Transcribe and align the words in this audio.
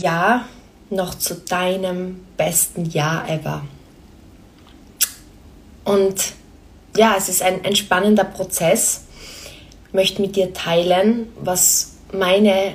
Jahr 0.00 0.46
noch 0.90 1.14
zu 1.14 1.34
deinem 1.36 2.24
besten 2.36 2.84
Jahr 2.84 3.28
ever. 3.28 3.62
Und 5.84 6.32
ja, 6.96 7.14
es 7.16 7.28
ist 7.28 7.42
ein, 7.42 7.64
ein 7.64 7.76
spannender 7.76 8.24
Prozess. 8.24 9.04
Ich 9.88 9.94
möchte 9.94 10.22
mit 10.22 10.36
dir 10.36 10.52
teilen, 10.52 11.28
was 11.40 11.96
meine 12.12 12.74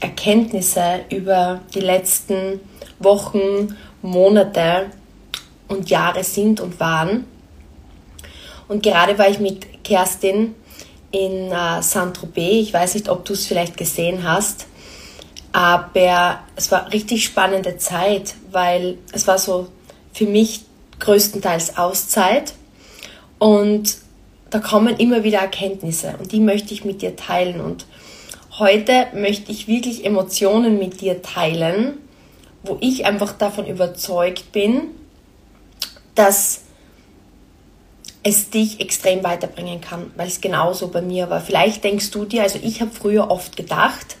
Erkenntnisse 0.00 1.00
über 1.10 1.60
die 1.74 1.80
letzten 1.80 2.60
Wochen, 2.98 3.76
Monate 4.02 4.86
und 5.66 5.90
Jahre 5.90 6.24
sind 6.24 6.60
und 6.60 6.78
waren. 6.78 7.26
Und 8.68 8.82
gerade 8.82 9.18
war 9.18 9.28
ich 9.28 9.40
mit 9.40 9.82
Kerstin 9.82 10.54
in 11.10 11.50
äh, 11.50 11.82
Saint-Tropez. 11.82 12.68
Ich 12.68 12.72
weiß 12.72 12.94
nicht, 12.94 13.08
ob 13.08 13.24
du 13.24 13.32
es 13.32 13.46
vielleicht 13.46 13.76
gesehen 13.76 14.22
hast. 14.22 14.67
Aber 15.52 16.40
es 16.56 16.70
war 16.70 16.92
richtig 16.92 17.24
spannende 17.24 17.78
Zeit, 17.78 18.34
weil 18.50 18.98
es 19.12 19.26
war 19.26 19.38
so 19.38 19.68
für 20.12 20.26
mich 20.26 20.62
größtenteils 21.00 21.78
Auszeit. 21.78 22.54
Und 23.38 23.98
da 24.50 24.58
kommen 24.58 24.96
immer 24.96 25.24
wieder 25.24 25.38
Erkenntnisse 25.38 26.14
und 26.18 26.32
die 26.32 26.40
möchte 26.40 26.72
ich 26.74 26.84
mit 26.84 27.02
dir 27.02 27.16
teilen. 27.16 27.60
Und 27.60 27.86
heute 28.58 29.06
möchte 29.14 29.52
ich 29.52 29.68
wirklich 29.68 30.04
Emotionen 30.04 30.78
mit 30.78 31.00
dir 31.00 31.22
teilen, 31.22 31.98
wo 32.62 32.78
ich 32.80 33.06
einfach 33.06 33.32
davon 33.32 33.66
überzeugt 33.66 34.52
bin, 34.52 34.88
dass 36.14 36.62
es 38.22 38.50
dich 38.50 38.80
extrem 38.80 39.22
weiterbringen 39.22 39.80
kann, 39.80 40.10
weil 40.16 40.26
es 40.26 40.40
genauso 40.40 40.88
bei 40.88 41.00
mir 41.00 41.30
war. 41.30 41.40
Vielleicht 41.40 41.84
denkst 41.84 42.10
du 42.10 42.24
dir, 42.24 42.42
also 42.42 42.58
ich 42.60 42.80
habe 42.80 42.90
früher 42.90 43.30
oft 43.30 43.56
gedacht, 43.56 44.16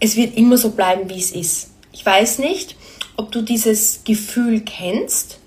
es 0.00 0.16
wird 0.16 0.36
immer 0.36 0.56
so 0.56 0.70
bleiben, 0.70 1.08
wie 1.10 1.18
es 1.18 1.32
ist. 1.32 1.70
Ich 1.92 2.04
weiß 2.04 2.38
nicht, 2.38 2.76
ob 3.16 3.32
du 3.32 3.42
dieses 3.42 4.02
Gefühl 4.04 4.60
kennst. 4.60 5.38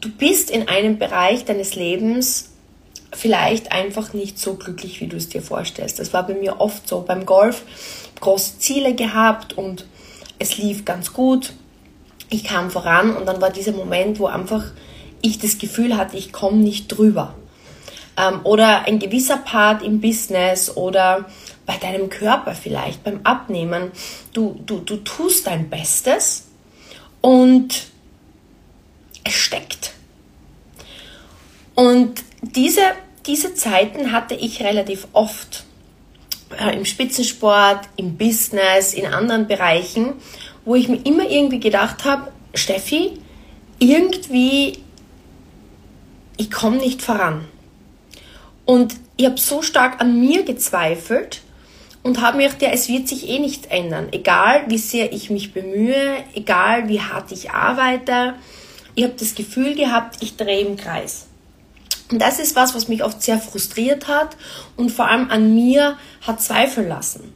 Du 0.00 0.10
bist 0.10 0.50
in 0.50 0.68
einem 0.68 0.98
Bereich 0.98 1.44
deines 1.44 1.74
Lebens 1.74 2.50
vielleicht 3.12 3.72
einfach 3.72 4.12
nicht 4.12 4.38
so 4.38 4.54
glücklich, 4.54 5.00
wie 5.00 5.06
du 5.06 5.16
es 5.16 5.28
dir 5.28 5.42
vorstellst. 5.42 5.98
Das 5.98 6.12
war 6.12 6.26
bei 6.26 6.34
mir 6.34 6.60
oft 6.60 6.88
so. 6.88 7.00
Beim 7.00 7.26
Golf 7.26 7.62
große 8.20 8.58
Ziele 8.58 8.94
gehabt 8.94 9.56
und 9.56 9.86
es 10.38 10.58
lief 10.58 10.84
ganz 10.84 11.12
gut. 11.12 11.52
Ich 12.28 12.44
kam 12.44 12.70
voran 12.70 13.16
und 13.16 13.26
dann 13.26 13.40
war 13.40 13.50
dieser 13.50 13.72
Moment, 13.72 14.18
wo 14.18 14.26
einfach 14.26 14.64
ich 15.22 15.38
das 15.38 15.58
Gefühl 15.58 15.96
hatte, 15.96 16.16
ich 16.16 16.32
komme 16.32 16.58
nicht 16.58 16.88
drüber. 16.88 17.34
Ähm, 18.16 18.40
oder 18.44 18.86
ein 18.86 18.98
gewisser 18.98 19.38
Part 19.38 19.82
im 19.82 20.00
Business 20.00 20.76
oder 20.76 21.26
bei 21.70 21.76
deinem 21.76 22.10
Körper 22.10 22.56
vielleicht, 22.56 23.04
beim 23.04 23.20
Abnehmen. 23.22 23.92
Du, 24.32 24.60
du, 24.66 24.78
du 24.78 24.96
tust 24.96 25.46
dein 25.46 25.70
Bestes 25.70 26.48
und 27.20 27.84
es 29.22 29.34
steckt. 29.34 29.92
Und 31.76 32.24
diese, 32.42 32.80
diese 33.24 33.54
Zeiten 33.54 34.10
hatte 34.10 34.34
ich 34.34 34.64
relativ 34.64 35.06
oft 35.12 35.62
äh, 36.58 36.76
im 36.76 36.84
Spitzensport, 36.84 37.88
im 37.94 38.16
Business, 38.16 38.92
in 38.92 39.06
anderen 39.06 39.46
Bereichen, 39.46 40.14
wo 40.64 40.74
ich 40.74 40.88
mir 40.88 41.00
immer 41.06 41.30
irgendwie 41.30 41.60
gedacht 41.60 42.04
habe, 42.04 42.32
Steffi, 42.52 43.12
irgendwie, 43.78 44.78
ich 46.36 46.50
komme 46.50 46.78
nicht 46.78 47.00
voran. 47.00 47.46
Und 48.64 48.96
ich 49.16 49.26
habe 49.26 49.38
so 49.38 49.62
stark 49.62 50.00
an 50.00 50.18
mir 50.18 50.42
gezweifelt 50.42 51.42
und 52.02 52.20
habe 52.22 52.38
mir 52.38 52.48
gedacht, 52.48 52.62
ja, 52.62 52.70
es 52.70 52.88
wird 52.88 53.08
sich 53.08 53.28
eh 53.28 53.38
nichts 53.38 53.66
ändern. 53.66 54.08
Egal, 54.12 54.64
wie 54.68 54.78
sehr 54.78 55.12
ich 55.12 55.30
mich 55.30 55.52
bemühe, 55.52 56.16
egal, 56.34 56.88
wie 56.88 57.00
hart 57.00 57.30
ich 57.32 57.50
arbeite. 57.50 58.34
Ich 58.94 59.04
habe 59.04 59.14
das 59.18 59.34
Gefühl 59.34 59.74
gehabt, 59.74 60.16
ich 60.20 60.36
drehe 60.36 60.64
im 60.64 60.76
Kreis. 60.76 61.26
Und 62.10 62.20
das 62.20 62.40
ist 62.40 62.56
was, 62.56 62.74
was 62.74 62.88
mich 62.88 63.04
oft 63.04 63.22
sehr 63.22 63.38
frustriert 63.38 64.08
hat 64.08 64.36
und 64.76 64.90
vor 64.90 65.08
allem 65.08 65.30
an 65.30 65.54
mir 65.54 65.96
hat 66.22 66.42
zweifeln 66.42 66.88
lassen. 66.88 67.32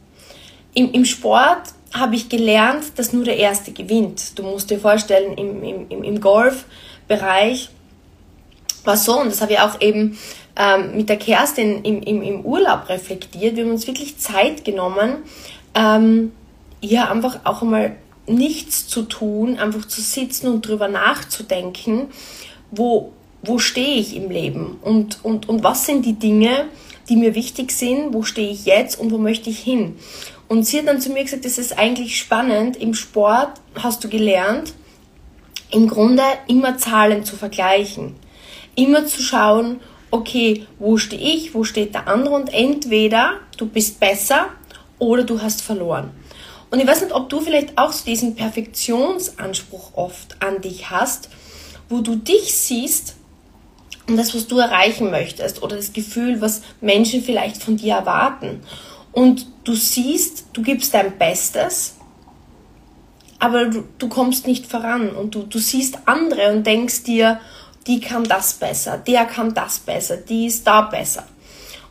Im, 0.73 0.91
im 0.91 1.05
Sport 1.05 1.61
habe 1.93 2.15
ich 2.15 2.27
gelernt, 2.27 2.83
dass 2.97 3.13
nur 3.13 3.23
der 3.23 3.37
Erste 3.37 3.71
gewinnt. 3.71 4.37
Du 4.37 4.43
musst 4.43 4.69
dir 4.69 4.79
vorstellen, 4.79 5.37
im, 5.37 5.89
im, 5.89 6.03
im 6.03 6.19
Golfbereich 6.19 7.69
war 8.85 8.97
so, 8.97 9.19
und 9.19 9.27
das 9.27 9.41
habe 9.41 9.53
ich 9.53 9.59
auch 9.59 9.81
eben 9.81 10.17
ähm, 10.55 10.95
mit 10.95 11.09
der 11.09 11.17
Kerstin 11.17 11.83
im, 11.83 12.01
im, 12.01 12.21
im 12.21 12.41
Urlaub 12.41 12.89
reflektiert. 12.89 13.55
Wir 13.55 13.63
haben 13.63 13.71
uns 13.71 13.87
wirklich 13.87 14.17
Zeit 14.17 14.63
genommen, 14.63 15.17
ähm, 15.73 16.31
ja, 16.81 17.09
einfach 17.09 17.39
auch 17.43 17.61
einmal 17.61 17.95
nichts 18.27 18.87
zu 18.87 19.03
tun, 19.03 19.57
einfach 19.59 19.85
zu 19.85 20.01
sitzen 20.01 20.47
und 20.47 20.67
drüber 20.67 20.87
nachzudenken, 20.87 22.07
wo, 22.71 23.11
wo 23.43 23.59
stehe 23.59 23.99
ich 23.99 24.15
im 24.15 24.29
Leben 24.29 24.79
und, 24.81 25.23
und, 25.23 25.47
und 25.49 25.63
was 25.63 25.85
sind 25.85 26.05
die 26.05 26.13
Dinge, 26.13 26.65
die 27.09 27.15
mir 27.15 27.35
wichtig 27.35 27.71
sind, 27.71 28.13
wo 28.13 28.23
stehe 28.23 28.49
ich 28.49 28.65
jetzt 28.65 28.99
und 28.99 29.11
wo 29.11 29.17
möchte 29.17 29.49
ich 29.49 29.59
hin. 29.59 29.95
Und 30.47 30.65
sie 30.65 30.79
hat 30.79 30.87
dann 30.87 31.01
zu 31.01 31.11
mir 31.11 31.23
gesagt, 31.23 31.45
das 31.45 31.57
ist 31.57 31.77
eigentlich 31.77 32.17
spannend, 32.17 32.77
im 32.77 32.93
Sport 32.93 33.61
hast 33.75 34.03
du 34.03 34.09
gelernt, 34.09 34.73
im 35.71 35.87
Grunde 35.87 36.23
immer 36.47 36.77
Zahlen 36.77 37.23
zu 37.23 37.35
vergleichen. 37.35 38.15
Immer 38.75 39.05
zu 39.05 39.21
schauen, 39.21 39.79
okay, 40.11 40.65
wo 40.79 40.97
stehe 40.97 41.21
ich, 41.21 41.53
wo 41.53 41.63
steht 41.63 41.93
der 41.93 42.07
andere 42.07 42.35
und 42.35 42.53
entweder 42.53 43.33
du 43.57 43.67
bist 43.67 43.99
besser 43.99 44.47
oder 44.99 45.23
du 45.23 45.41
hast 45.41 45.61
verloren. 45.61 46.11
Und 46.71 46.79
ich 46.79 46.87
weiß 46.87 47.01
nicht, 47.01 47.13
ob 47.13 47.29
du 47.29 47.41
vielleicht 47.41 47.77
auch 47.77 47.91
so 47.91 48.05
diesen 48.05 48.35
Perfektionsanspruch 48.35 49.93
oft 49.95 50.41
an 50.41 50.61
dich 50.61 50.89
hast, 50.89 51.29
wo 51.89 52.01
du 52.01 52.15
dich 52.15 52.55
siehst 52.55 53.15
und 54.07 54.17
das, 54.17 54.35
was 54.35 54.47
du 54.47 54.57
erreichen 54.59 55.11
möchtest 55.11 55.63
oder 55.63 55.75
das 55.75 55.93
Gefühl, 55.93 56.41
was 56.41 56.61
Menschen 56.81 57.23
vielleicht 57.23 57.61
von 57.61 57.77
dir 57.77 57.95
erwarten. 57.95 58.61
Und 59.11 59.47
du 59.63 59.73
siehst, 59.73 60.47
du 60.53 60.61
gibst 60.61 60.93
dein 60.93 61.17
Bestes, 61.17 61.95
aber 63.39 63.65
du, 63.65 63.83
du 63.97 64.09
kommst 64.09 64.47
nicht 64.47 64.65
voran 64.65 65.09
und 65.09 65.35
du, 65.35 65.43
du 65.43 65.59
siehst 65.59 65.99
andere 66.05 66.51
und 66.51 66.65
denkst 66.65 67.03
dir, 67.03 67.39
die 67.87 67.99
kann 67.99 68.23
das 68.23 68.53
besser, 68.53 68.97
der 68.97 69.25
kann 69.25 69.53
das 69.53 69.79
besser, 69.79 70.17
die 70.17 70.47
ist 70.47 70.65
da 70.65 70.81
besser. 70.81 71.25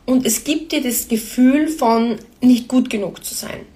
Und 0.07 0.27
es 0.27 0.45
gibt 0.45 0.73
dir 0.73 0.83
das 0.83 1.09
Gefühl 1.09 1.69
von 1.69 2.19
nicht 2.41 2.69
gut 2.69 2.91
genug 2.91 3.25
zu 3.25 3.35
sein. 3.35 3.67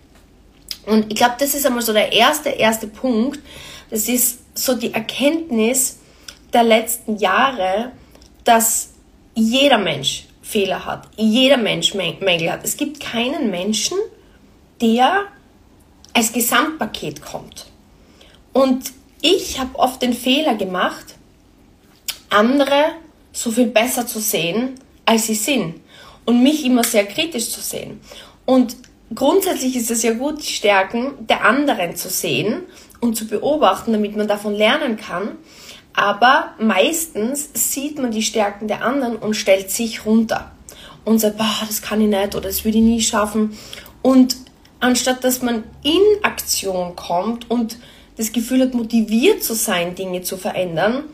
Und 0.84 1.10
ich 1.10 1.16
glaube, 1.16 1.36
das 1.38 1.54
ist 1.54 1.66
einmal 1.66 1.82
so 1.82 1.92
der 1.92 2.12
erste, 2.12 2.50
erste 2.50 2.86
Punkt. 2.86 3.40
Das 3.90 4.08
ist 4.08 4.40
so 4.54 4.74
die 4.74 4.92
Erkenntnis 4.92 5.98
der 6.52 6.64
letzten 6.64 7.16
Jahre, 7.16 7.92
dass 8.44 8.90
jeder 9.34 9.78
Mensch 9.78 10.26
Fehler 10.42 10.84
hat, 10.84 11.08
jeder 11.16 11.58
Mensch 11.58 11.94
Mängel 11.94 12.50
hat. 12.50 12.64
Es 12.64 12.76
gibt 12.76 13.00
keinen 13.00 13.50
Menschen, 13.50 13.98
der 14.80 15.24
als 16.14 16.32
Gesamtpaket 16.32 17.20
kommt. 17.20 17.66
Und 18.54 18.92
ich 19.20 19.60
habe 19.60 19.78
oft 19.78 20.00
den 20.00 20.14
Fehler 20.14 20.54
gemacht, 20.54 21.17
andere 22.30 22.92
so 23.32 23.50
viel 23.50 23.66
besser 23.66 24.06
zu 24.06 24.20
sehen, 24.20 24.74
als 25.04 25.26
sie 25.26 25.34
sind. 25.34 25.80
Und 26.24 26.42
mich 26.42 26.64
immer 26.64 26.84
sehr 26.84 27.06
kritisch 27.06 27.50
zu 27.50 27.60
sehen. 27.60 28.00
Und 28.44 28.76
grundsätzlich 29.14 29.76
ist 29.76 29.90
es 29.90 30.02
ja 30.02 30.12
gut, 30.12 30.42
die 30.42 30.52
Stärken 30.52 31.26
der 31.26 31.44
anderen 31.44 31.96
zu 31.96 32.10
sehen 32.10 32.64
und 33.00 33.16
zu 33.16 33.26
beobachten, 33.26 33.92
damit 33.92 34.16
man 34.16 34.28
davon 34.28 34.54
lernen 34.54 34.96
kann. 34.96 35.38
Aber 35.94 36.52
meistens 36.58 37.50
sieht 37.54 37.98
man 37.98 38.10
die 38.10 38.22
Stärken 38.22 38.68
der 38.68 38.84
anderen 38.84 39.16
und 39.16 39.34
stellt 39.34 39.70
sich 39.70 40.04
runter 40.04 40.52
und 41.04 41.18
sagt, 41.18 41.38
boah, 41.38 41.64
das 41.66 41.82
kann 41.82 42.00
ich 42.00 42.08
nicht 42.08 42.34
oder 42.34 42.48
das 42.48 42.64
würde 42.64 42.78
ich 42.78 42.84
nie 42.84 43.00
schaffen. 43.00 43.56
Und 44.02 44.36
anstatt 44.80 45.24
dass 45.24 45.42
man 45.42 45.64
in 45.82 46.02
Aktion 46.22 46.94
kommt 46.94 47.50
und 47.50 47.78
das 48.16 48.32
Gefühl 48.32 48.62
hat, 48.62 48.74
motiviert 48.74 49.42
zu 49.42 49.54
sein, 49.54 49.94
Dinge 49.94 50.22
zu 50.22 50.36
verändern, 50.36 51.04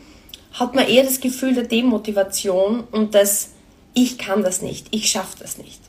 hat 0.59 0.73
man 0.73 0.87
eher 0.87 1.03
das 1.03 1.19
Gefühl 1.19 1.53
der 1.53 1.65
Demotivation 1.65 2.83
und 2.91 3.13
das 3.13 3.51
ich 3.93 4.17
kann 4.17 4.43
das 4.43 4.61
nicht, 4.61 4.87
ich 4.91 5.09
schaffe 5.09 5.37
das 5.39 5.57
nicht. 5.57 5.79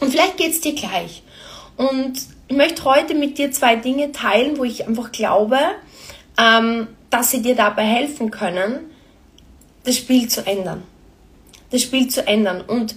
Und 0.00 0.10
vielleicht 0.10 0.36
geht 0.36 0.52
es 0.52 0.60
dir 0.60 0.74
gleich. 0.74 1.22
Und 1.76 2.18
ich 2.48 2.56
möchte 2.56 2.84
heute 2.84 3.14
mit 3.14 3.38
dir 3.38 3.50
zwei 3.50 3.76
Dinge 3.76 4.12
teilen, 4.12 4.58
wo 4.58 4.64
ich 4.64 4.86
einfach 4.86 5.12
glaube, 5.12 5.58
ähm, 6.38 6.88
dass 7.08 7.30
sie 7.30 7.40
dir 7.40 7.56
dabei 7.56 7.84
helfen 7.84 8.30
können, 8.30 8.90
das 9.84 9.96
Spiel 9.96 10.28
zu 10.28 10.46
ändern. 10.46 10.82
Das 11.70 11.82
Spiel 11.82 12.08
zu 12.08 12.26
ändern. 12.26 12.60
Und 12.60 12.94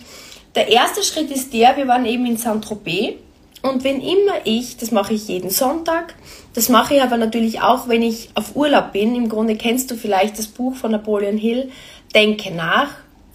der 0.56 0.68
erste 0.68 1.02
Schritt 1.04 1.31
ist 1.31 1.54
der, 1.54 1.78
wir 1.78 1.88
waren 1.88 2.06
eben 2.06 2.26
in 2.26 2.38
Saint-Tropez 2.38 3.16
und 3.61 3.83
wenn 3.83 4.01
immer 4.01 4.45
ich, 4.45 4.77
das 4.77 4.91
mache 4.91 5.13
ich 5.13 5.27
jeden 5.27 5.50
Sonntag, 5.50 6.15
das 6.53 6.69
mache 6.69 6.95
ich 6.95 7.01
aber 7.01 7.17
natürlich 7.17 7.61
auch, 7.61 7.88
wenn 7.89 8.01
ich 8.01 8.29
auf 8.33 8.56
Urlaub 8.56 8.94
bin. 8.94 9.15
Im 9.15 9.27
Grunde 9.27 9.56
kennst 9.56 9.91
du 9.91 9.95
vielleicht 9.95 10.39
das 10.39 10.47
Buch 10.47 10.75
von 10.75 10.91
Napoleon 10.91 11.38
Hill, 11.38 11.69
Denke 12.15 12.51
nach 12.51 12.89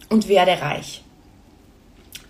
und 0.08 0.28
werde 0.28 0.60
reich. 0.60 1.02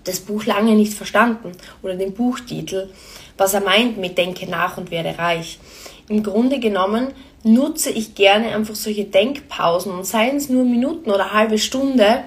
Das 0.04 0.20
Buch 0.20 0.44
lange 0.44 0.74
nicht 0.74 0.92
verstanden 0.92 1.52
oder 1.82 1.94
den 1.94 2.12
Buchtitel, 2.12 2.90
was 3.38 3.54
er 3.54 3.62
meint 3.62 3.96
mit 3.96 4.18
denke 4.18 4.48
nach 4.48 4.76
und 4.76 4.90
werde 4.90 5.16
reich. 5.18 5.58
Im 6.08 6.22
Grunde 6.22 6.58
genommen 6.60 7.08
nutze 7.42 7.90
ich 7.90 8.14
gerne 8.14 8.54
einfach 8.54 8.74
solche 8.74 9.04
Denkpausen 9.04 9.92
und 9.92 10.04
seien 10.04 10.36
es 10.36 10.50
nur 10.50 10.64
Minuten 10.64 11.10
oder 11.10 11.32
halbe 11.32 11.58
Stunde, 11.58 12.24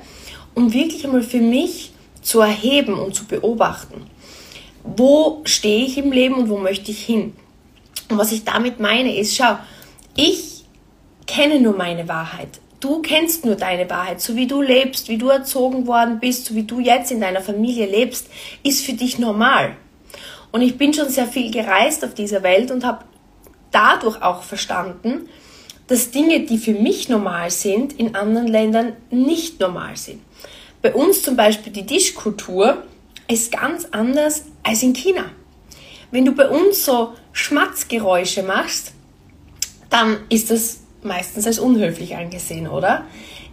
um 0.55 0.73
wirklich 0.73 1.05
einmal 1.05 1.21
für 1.21 1.41
mich 1.41 1.91
zu 2.23 2.39
erheben 2.39 2.95
und 2.95 3.13
zu 3.13 3.25
beobachten. 3.25 4.07
Wo 4.95 5.41
stehe 5.43 5.85
ich 5.85 5.97
im 5.97 6.11
Leben 6.11 6.35
und 6.35 6.49
wo 6.49 6.57
möchte 6.57 6.91
ich 6.91 7.03
hin? 7.03 7.33
Und 8.09 8.17
was 8.17 8.31
ich 8.31 8.45
damit 8.45 8.79
meine 8.79 9.15
ist, 9.17 9.35
schau, 9.35 9.57
ich 10.15 10.63
kenne 11.25 11.59
nur 11.59 11.75
meine 11.75 12.07
Wahrheit. 12.07 12.59
Du 12.79 13.01
kennst 13.01 13.43
nur 13.43 13.55
deine 13.55 13.89
Wahrheit. 13.89 14.21
So 14.21 14.35
wie 14.35 14.47
du 14.47 14.61
lebst, 14.61 15.09
wie 15.09 15.17
du 15.17 15.29
erzogen 15.29 15.87
worden 15.87 16.19
bist, 16.19 16.45
so 16.45 16.55
wie 16.55 16.63
du 16.63 16.79
jetzt 16.79 17.11
in 17.11 17.21
deiner 17.21 17.41
Familie 17.41 17.87
lebst, 17.87 18.27
ist 18.63 18.85
für 18.85 18.93
dich 18.93 19.19
normal. 19.19 19.75
Und 20.51 20.61
ich 20.61 20.77
bin 20.77 20.93
schon 20.93 21.09
sehr 21.09 21.27
viel 21.27 21.51
gereist 21.51 22.05
auf 22.05 22.13
dieser 22.13 22.43
Welt 22.43 22.71
und 22.71 22.85
habe 22.85 23.03
dadurch 23.71 24.21
auch 24.21 24.43
verstanden, 24.43 25.27
dass 25.87 26.11
Dinge, 26.11 26.41
die 26.41 26.57
für 26.57 26.73
mich 26.73 27.09
normal 27.09 27.49
sind, 27.49 27.93
in 27.93 28.15
anderen 28.15 28.47
Ländern 28.47 28.93
nicht 29.09 29.59
normal 29.59 29.95
sind. 29.97 30.21
Bei 30.81 30.93
uns 30.93 31.21
zum 31.23 31.35
Beispiel 31.35 31.73
die 31.73 31.85
Tischkultur 31.85 32.83
ist 33.27 33.51
ganz 33.51 33.85
anders 33.91 34.45
als 34.63 34.83
in 34.83 34.93
China. 34.93 35.25
Wenn 36.11 36.25
du 36.25 36.31
bei 36.31 36.47
uns 36.47 36.85
so 36.85 37.13
Schmatzgeräusche 37.33 38.43
machst, 38.43 38.93
dann 39.89 40.17
ist 40.29 40.51
das 40.51 40.79
meistens 41.03 41.45
als 41.45 41.59
unhöflich 41.59 42.15
angesehen, 42.15 42.67
oder? 42.67 43.05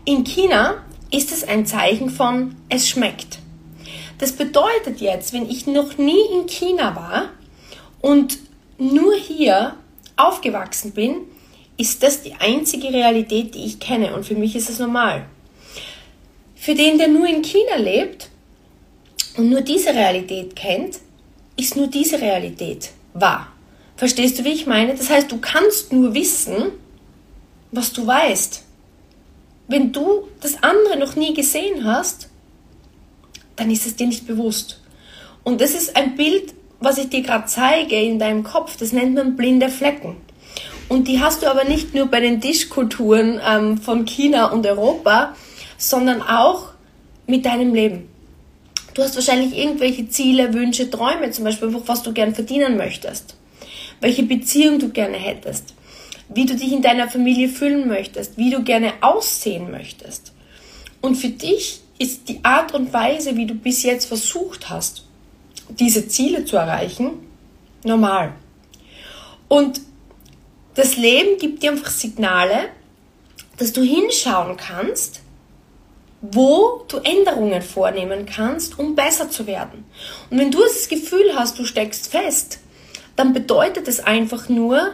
In 0.05 0.25
China 0.25 0.85
ist 1.11 1.33
es 1.33 1.47
ein 1.47 1.67
Zeichen 1.67 2.11
von 2.11 2.57
es 2.69 2.89
schmeckt. 2.89 3.39
Das 4.19 4.33
bedeutet 4.33 5.01
jetzt, 5.01 5.33
wenn 5.33 5.49
ich 5.49 5.67
noch 5.67 5.99
nie 5.99 6.25
in 6.33 6.47
China 6.47 6.95
war 6.95 7.31
und 8.01 8.39
nur 8.79 9.15
hier 9.17 9.75
aufgewachsen 10.17 10.93
bin, 10.93 11.17
ist 11.77 12.03
das 12.03 12.23
die 12.23 12.35
einzige 12.35 12.93
Realität, 12.93 13.55
die 13.55 13.65
ich 13.65 13.81
kenne 13.81 14.15
und 14.15 14.25
für 14.25 14.37
mich 14.37 14.55
ist 14.55 14.71
es 14.71 14.79
normal. 14.79 15.27
Für 16.55 16.75
den, 16.75 16.99
der 16.99 17.09
nur 17.09 17.27
in 17.27 17.43
China 17.43 17.77
lebt 17.77 18.31
und 19.37 19.51
nur 19.51 19.61
diese 19.61 19.91
Realität 19.91 20.55
kennt, 20.57 20.99
ist 21.57 21.77
nur 21.77 21.87
diese 21.87 22.21
Realität 22.21 22.91
wahr. 23.13 23.49
Verstehst 23.97 24.39
du, 24.39 24.45
wie 24.45 24.53
ich 24.53 24.67
meine? 24.67 24.95
Das 24.95 25.11
heißt, 25.11 25.31
du 25.31 25.39
kannst 25.39 25.93
nur 25.93 26.15
wissen, 26.15 26.73
was 27.71 27.93
du 27.93 28.07
weißt. 28.07 28.65
Wenn 29.69 29.93
du 29.93 30.29
das 30.41 30.63
andere 30.63 30.99
noch 30.99 31.17
nie 31.17 31.33
gesehen 31.33 31.85
hast, 31.85 32.29
dann 33.57 33.71
ist 33.71 33.87
es 33.87 33.97
dir 33.97 34.07
nicht 34.07 34.27
bewusst. 34.27 34.81
Und 35.45 35.61
das 35.61 35.75
ist 35.75 35.97
ein 35.97 36.17
Bild, 36.17 36.55
was 36.81 36.99
ich 36.99 37.09
dir 37.09 37.23
gerade 37.23 37.47
zeige 37.47 38.01
in 38.01 38.19
deinem 38.19 38.45
Kopf, 38.45 38.77
das 38.77 38.93
nennt 38.93 39.15
man 39.15 39.37
blinde 39.37 39.69
Flecken. 39.69 40.17
Und 40.89 41.09
die 41.09 41.21
hast 41.21 41.43
du 41.43 41.51
aber 41.51 41.65
nicht 41.65 41.95
nur 41.95 42.07
bei 42.07 42.21
den 42.21 42.41
Tischkulturen 42.41 43.41
ähm, 43.47 43.79
von 43.79 44.05
China 44.05 44.47
und 44.51 44.67
Europa, 44.67 45.35
sondern 45.79 46.21
auch 46.21 46.73
mit 47.27 47.47
deinem 47.47 47.75
Leben. 47.75 48.09
Du 48.95 49.03
hast 49.03 49.17
wahrscheinlich 49.17 49.59
irgendwelche 49.59 50.09
Ziele, 50.09 50.55
Wünsche, 50.55 50.89
Träume, 50.89 51.31
zum 51.33 51.45
Beispiel, 51.45 51.75
was 51.87 52.03
du 52.03 52.13
gern 52.13 52.35
verdienen 52.35 52.77
möchtest, 52.77 53.35
welche 54.01 54.23
Beziehung 54.23 54.79
du 54.79 54.91
gerne 54.91 55.17
hättest, 55.17 55.75
wie 56.29 56.47
du 56.47 56.55
dich 56.55 56.73
in 56.73 56.81
deiner 56.81 57.09
Familie 57.09 57.49
fühlen 57.49 57.89
möchtest, 57.89 58.39
wie 58.39 58.51
du 58.51 58.63
gerne 58.63 58.93
aussehen 59.01 59.73
möchtest. 59.73 60.33
Und 61.01 61.17
für 61.17 61.29
dich 61.29 61.81
ist 61.99 62.29
die 62.29 62.45
Art 62.45 62.73
und 62.73 62.93
Weise, 62.93 63.37
wie 63.37 63.47
du 63.47 63.55
bis 63.55 63.83
jetzt 63.83 64.07
versucht 64.07 64.71
hast, 64.71 65.05
diese 65.69 66.07
Ziele 66.07 66.45
zu 66.45 66.57
erreichen, 66.57 67.11
normal. 67.85 68.35
Und 69.49 69.81
das 70.75 70.97
Leben 70.97 71.39
gibt 71.39 71.63
dir 71.63 71.73
einfach 71.73 71.91
Signale, 71.91 72.69
dass 73.59 73.73
du 73.73 73.83
hinschauen 73.83 74.57
kannst, 74.57 75.21
wo 76.33 76.85
du 76.89 76.99
Änderungen 76.99 77.63
vornehmen 77.63 78.27
kannst, 78.27 78.79
um 78.79 78.95
besser 78.95 79.31
zu 79.31 79.47
werden. 79.47 79.85
Und 80.31 80.39
wenn 80.39 80.51
du 80.51 80.61
das 80.61 80.89
Gefühl 80.89 81.35
hast, 81.35 81.59
du 81.59 81.65
steckst 81.65 82.11
fest, 82.11 82.61
dann 83.17 83.33
bedeutet 83.33 83.89
es 83.89 84.01
einfach 84.01 84.49
nur, 84.49 84.91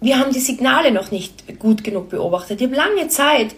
wir 0.00 0.18
haben 0.18 0.32
die 0.32 0.40
Signale 0.40 0.92
noch 0.92 1.10
nicht 1.10 1.58
gut 1.58 1.82
genug 1.82 2.10
beobachtet. 2.10 2.60
Ich 2.60 2.66
habe 2.66 2.76
lange 2.76 3.08
Zeit 3.08 3.54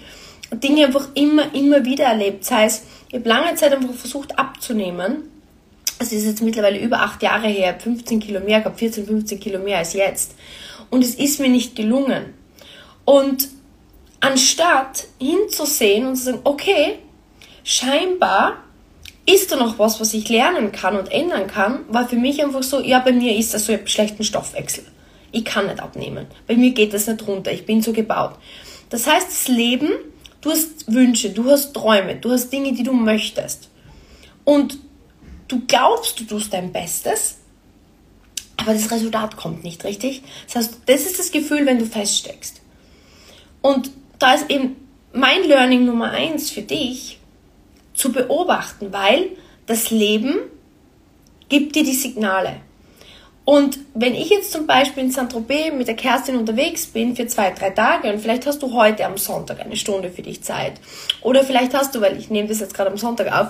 Dinge 0.53 0.87
einfach 0.87 1.09
immer, 1.15 1.53
immer 1.55 1.85
wieder 1.85 2.05
erlebt. 2.05 2.43
Das 2.43 2.51
heißt, 2.53 2.85
ich 3.09 3.15
habe 3.15 3.29
lange 3.29 3.55
Zeit 3.57 3.73
einfach 3.73 3.95
versucht 3.95 4.39
abzunehmen. 4.39 5.29
Es 5.99 6.13
ist 6.13 6.25
jetzt 6.25 6.43
mittlerweile 6.43 6.79
über 6.79 7.01
acht 7.01 7.23
Jahre 7.23 7.49
her, 7.49 7.75
15 7.79 8.21
Kilo 8.21 8.41
mehr, 8.41 8.59
ich 8.59 8.65
glaube 8.65 8.79
14, 8.79 9.07
15 9.07 9.41
Kilo 9.41 9.59
mehr 9.59 9.79
als 9.79 9.95
jetzt. 9.95 10.35
Und 10.91 11.03
es 11.03 11.15
ist 11.15 11.41
mir 11.41 11.49
nicht 11.49 11.75
gelungen. 11.75 12.35
Und 13.05 13.49
anstatt 14.27 15.07
hinzusehen 15.19 16.07
und 16.07 16.17
zu 16.17 16.25
sagen, 16.25 16.41
okay, 16.45 16.99
scheinbar 17.65 18.59
ist 19.27 19.51
da 19.51 19.57
noch 19.57 19.79
was, 19.79 20.01
was 20.01 20.15
ich 20.15 20.29
lernen 20.29 20.71
kann 20.73 20.97
und 20.97 21.11
ändern 21.11 21.47
kann, 21.47 21.85
war 21.89 22.09
für 22.09 22.17
mich 22.17 22.43
einfach 22.43 22.63
so, 22.63 22.81
ja, 22.81 23.01
bei 23.01 23.13
mir 23.13 23.37
ist 23.37 23.55
das 23.55 23.67
so, 23.67 23.73
ein 23.73 23.87
schlechten 23.87 24.23
Stoffwechsel. 24.23 24.85
Ich 25.33 25.45
kann 25.45 25.67
nicht 25.67 25.81
abnehmen. 25.81 26.27
Bei 26.47 26.55
mir 26.55 26.71
geht 26.71 26.95
das 26.95 27.09
nicht 27.09 27.27
runter. 27.27 27.53
Ich 27.53 27.67
bin 27.67 27.83
so 27.83 27.93
gebaut. 27.93 28.37
Das 28.89 29.07
heißt, 29.07 29.29
das 29.29 29.49
Leben 29.49 29.91
Du 30.47 30.53
hast 30.53 30.93
Wünsche, 30.93 31.31
du 31.31 31.51
hast 31.51 31.75
Träume, 31.75 32.15
du 32.15 32.31
hast 32.31 32.51
Dinge, 32.51 32.73
die 32.73 32.85
du 32.85 32.93
möchtest. 32.93 33.69
Und 34.45 34.79
du 35.49 35.63
glaubst, 35.67 36.21
du 36.21 36.25
tust 36.25 36.53
dein 36.53 36.71
Bestes, 36.73 37.39
aber 38.57 38.73
das 38.73 38.93
Resultat 38.93 39.37
kommt 39.37 39.65
nicht 39.65 39.83
richtig. 39.83 40.23
Das 40.47 40.55
heißt, 40.55 40.79
das 40.87 41.01
ist 41.01 41.19
das 41.19 41.33
Gefühl, 41.33 41.67
wenn 41.67 41.81
du 41.81 41.85
feststeckst. 41.85 42.61
Und 43.61 43.91
da 44.19 44.35
ist 44.35 44.51
eben 44.51 44.77
mein 45.13 45.45
Learning 45.45 45.85
Nummer 45.85 46.11
eins 46.11 46.51
für 46.51 46.63
dich, 46.63 47.19
zu 47.95 48.13
beobachten, 48.13 48.93
weil 48.93 49.31
das 49.67 49.91
Leben 49.91 50.35
gibt 51.49 51.75
dir 51.75 51.85
die 51.85 51.95
Signale. 51.95 52.57
Und 53.45 53.79
wenn 53.95 54.15
ich 54.15 54.29
jetzt 54.29 54.51
zum 54.51 54.67
Beispiel 54.67 55.05
in 55.05 55.13
Saint-Tropez 55.13 55.73
mit 55.73 55.87
der 55.87 55.95
Kerstin 55.95 56.37
unterwegs 56.37 56.87
bin 56.87 57.15
für 57.15 57.29
zwei, 57.29 57.53
drei 57.53 57.71
Tage 57.71 58.13
und 58.13 58.19
vielleicht 58.19 58.45
hast 58.45 58.61
du 58.61 58.73
heute 58.73 59.07
am 59.07 59.17
Sonntag 59.17 59.61
eine 59.61 59.77
Stunde 59.77 60.11
für 60.11 60.23
dich 60.23 60.43
Zeit 60.43 60.75
oder 61.23 61.45
vielleicht 61.45 61.73
hast 61.73 61.95
du, 61.95 62.01
weil 62.01 62.19
ich 62.19 62.29
nehme 62.29 62.49
das 62.49 62.59
jetzt 62.59 62.75
gerade 62.75 62.91
am 62.91 62.97
Sonntag 62.97 63.33
auf, 63.33 63.49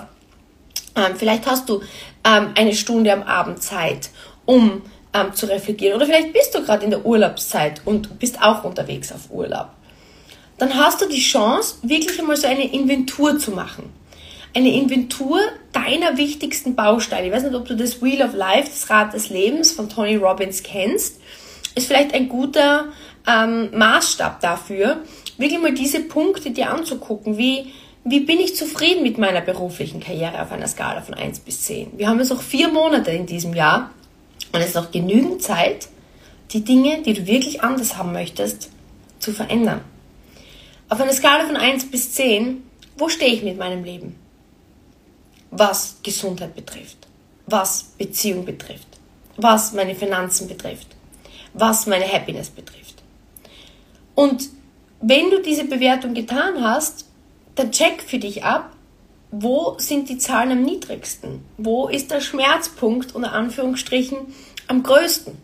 ähm, 0.95 1.15
vielleicht 1.17 1.47
hast 1.47 1.67
du 1.67 1.81
ähm, 2.23 2.51
eine 2.55 2.75
Stunde 2.75 3.11
am 3.11 3.23
Abend 3.23 3.63
Zeit, 3.63 4.11
um 4.45 4.83
ähm, 5.13 5.33
zu 5.33 5.47
reflektieren 5.47 5.95
oder 5.95 6.05
vielleicht 6.05 6.31
bist 6.31 6.53
du 6.53 6.63
gerade 6.63 6.85
in 6.85 6.91
der 6.91 7.03
Urlaubszeit 7.03 7.81
und 7.83 8.19
bist 8.19 8.39
auch 8.39 8.63
unterwegs 8.63 9.11
auf 9.11 9.31
Urlaub. 9.31 9.69
Dann 10.57 10.75
hast 10.75 11.01
du 11.01 11.07
die 11.07 11.21
Chance, 11.21 11.75
wirklich 11.83 12.19
einmal 12.19 12.37
so 12.37 12.47
eine 12.47 12.71
Inventur 12.73 13.37
zu 13.37 13.51
machen 13.51 13.93
eine 14.57 14.73
Inventur 14.73 15.39
deiner 15.71 16.17
wichtigsten 16.17 16.75
Bausteine. 16.75 17.27
Ich 17.27 17.33
weiß 17.33 17.43
nicht, 17.43 17.55
ob 17.55 17.65
du 17.65 17.75
das 17.75 18.01
Wheel 18.01 18.23
of 18.23 18.33
Life, 18.33 18.69
das 18.69 18.89
Rad 18.89 19.13
des 19.13 19.29
Lebens 19.29 19.71
von 19.71 19.87
Tony 19.87 20.15
Robbins 20.15 20.63
kennst. 20.63 21.21
Ist 21.75 21.87
vielleicht 21.87 22.15
ein 22.15 22.27
guter 22.27 22.85
ähm, 23.27 23.69
Maßstab 23.77 24.41
dafür, 24.41 25.03
wirklich 25.37 25.61
mal 25.61 25.73
diese 25.73 25.99
Punkte 25.99 26.49
dir 26.49 26.71
anzugucken. 26.71 27.37
Wie, 27.37 27.71
wie 28.03 28.21
bin 28.21 28.39
ich 28.39 28.55
zufrieden 28.55 29.03
mit 29.03 29.19
meiner 29.19 29.41
beruflichen 29.41 29.99
Karriere 29.99 30.41
auf 30.41 30.51
einer 30.51 30.67
Skala 30.67 31.01
von 31.01 31.13
1 31.13 31.41
bis 31.41 31.61
10? 31.61 31.91
Wir 31.97 32.07
haben 32.07 32.17
jetzt 32.17 32.29
noch 32.29 32.41
vier 32.41 32.69
Monate 32.69 33.11
in 33.11 33.27
diesem 33.27 33.53
Jahr 33.53 33.91
und 34.53 34.59
es 34.59 34.69
ist 34.69 34.75
noch 34.75 34.89
genügend 34.89 35.43
Zeit, 35.43 35.87
die 36.51 36.63
Dinge, 36.63 37.03
die 37.03 37.13
du 37.13 37.27
wirklich 37.27 37.61
anders 37.61 37.97
haben 37.97 38.11
möchtest, 38.11 38.71
zu 39.19 39.33
verändern. 39.33 39.81
Auf 40.89 40.99
einer 41.01 41.13
Skala 41.13 41.45
von 41.45 41.57
1 41.57 41.91
bis 41.91 42.13
10, 42.13 42.63
wo 42.97 43.09
stehe 43.09 43.33
ich 43.33 43.43
mit 43.43 43.57
meinem 43.57 43.83
Leben? 43.83 44.15
was 45.51 45.97
Gesundheit 46.03 46.55
betrifft, 46.55 47.07
was 47.45 47.83
Beziehung 47.97 48.45
betrifft, 48.45 48.87
was 49.37 49.73
meine 49.73 49.95
Finanzen 49.95 50.47
betrifft, 50.47 50.87
was 51.53 51.87
meine 51.87 52.07
Happiness 52.11 52.49
betrifft. 52.49 53.03
Und 54.15 54.49
wenn 55.01 55.29
du 55.29 55.41
diese 55.41 55.65
Bewertung 55.65 56.13
getan 56.13 56.61
hast, 56.61 57.05
dann 57.55 57.71
check 57.71 58.01
für 58.01 58.19
dich 58.19 58.43
ab, 58.43 58.73
wo 59.31 59.75
sind 59.77 60.09
die 60.09 60.17
Zahlen 60.17 60.51
am 60.51 60.63
niedrigsten? 60.63 61.43
Wo 61.57 61.87
ist 61.87 62.11
der 62.11 62.21
Schmerzpunkt 62.21 63.13
unter 63.13 63.33
Anführungsstrichen 63.33 64.17
am 64.67 64.83
größten? 64.83 65.37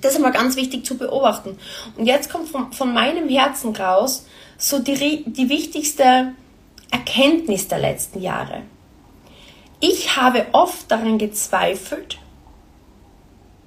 Das 0.00 0.12
ist 0.12 0.18
immer 0.18 0.30
ganz 0.30 0.56
wichtig 0.56 0.84
zu 0.84 0.96
beobachten. 0.96 1.58
Und 1.96 2.06
jetzt 2.06 2.30
kommt 2.30 2.48
von, 2.48 2.72
von 2.72 2.92
meinem 2.92 3.28
Herzen 3.28 3.74
raus 3.74 4.26
so 4.58 4.78
die, 4.78 5.24
die 5.26 5.48
wichtigste 5.48 6.32
Erkenntnis 6.90 7.68
der 7.68 7.78
letzten 7.78 8.20
Jahre. 8.20 8.62
Ich 9.80 10.16
habe 10.16 10.46
oft 10.52 10.90
daran 10.90 11.18
gezweifelt, 11.18 12.18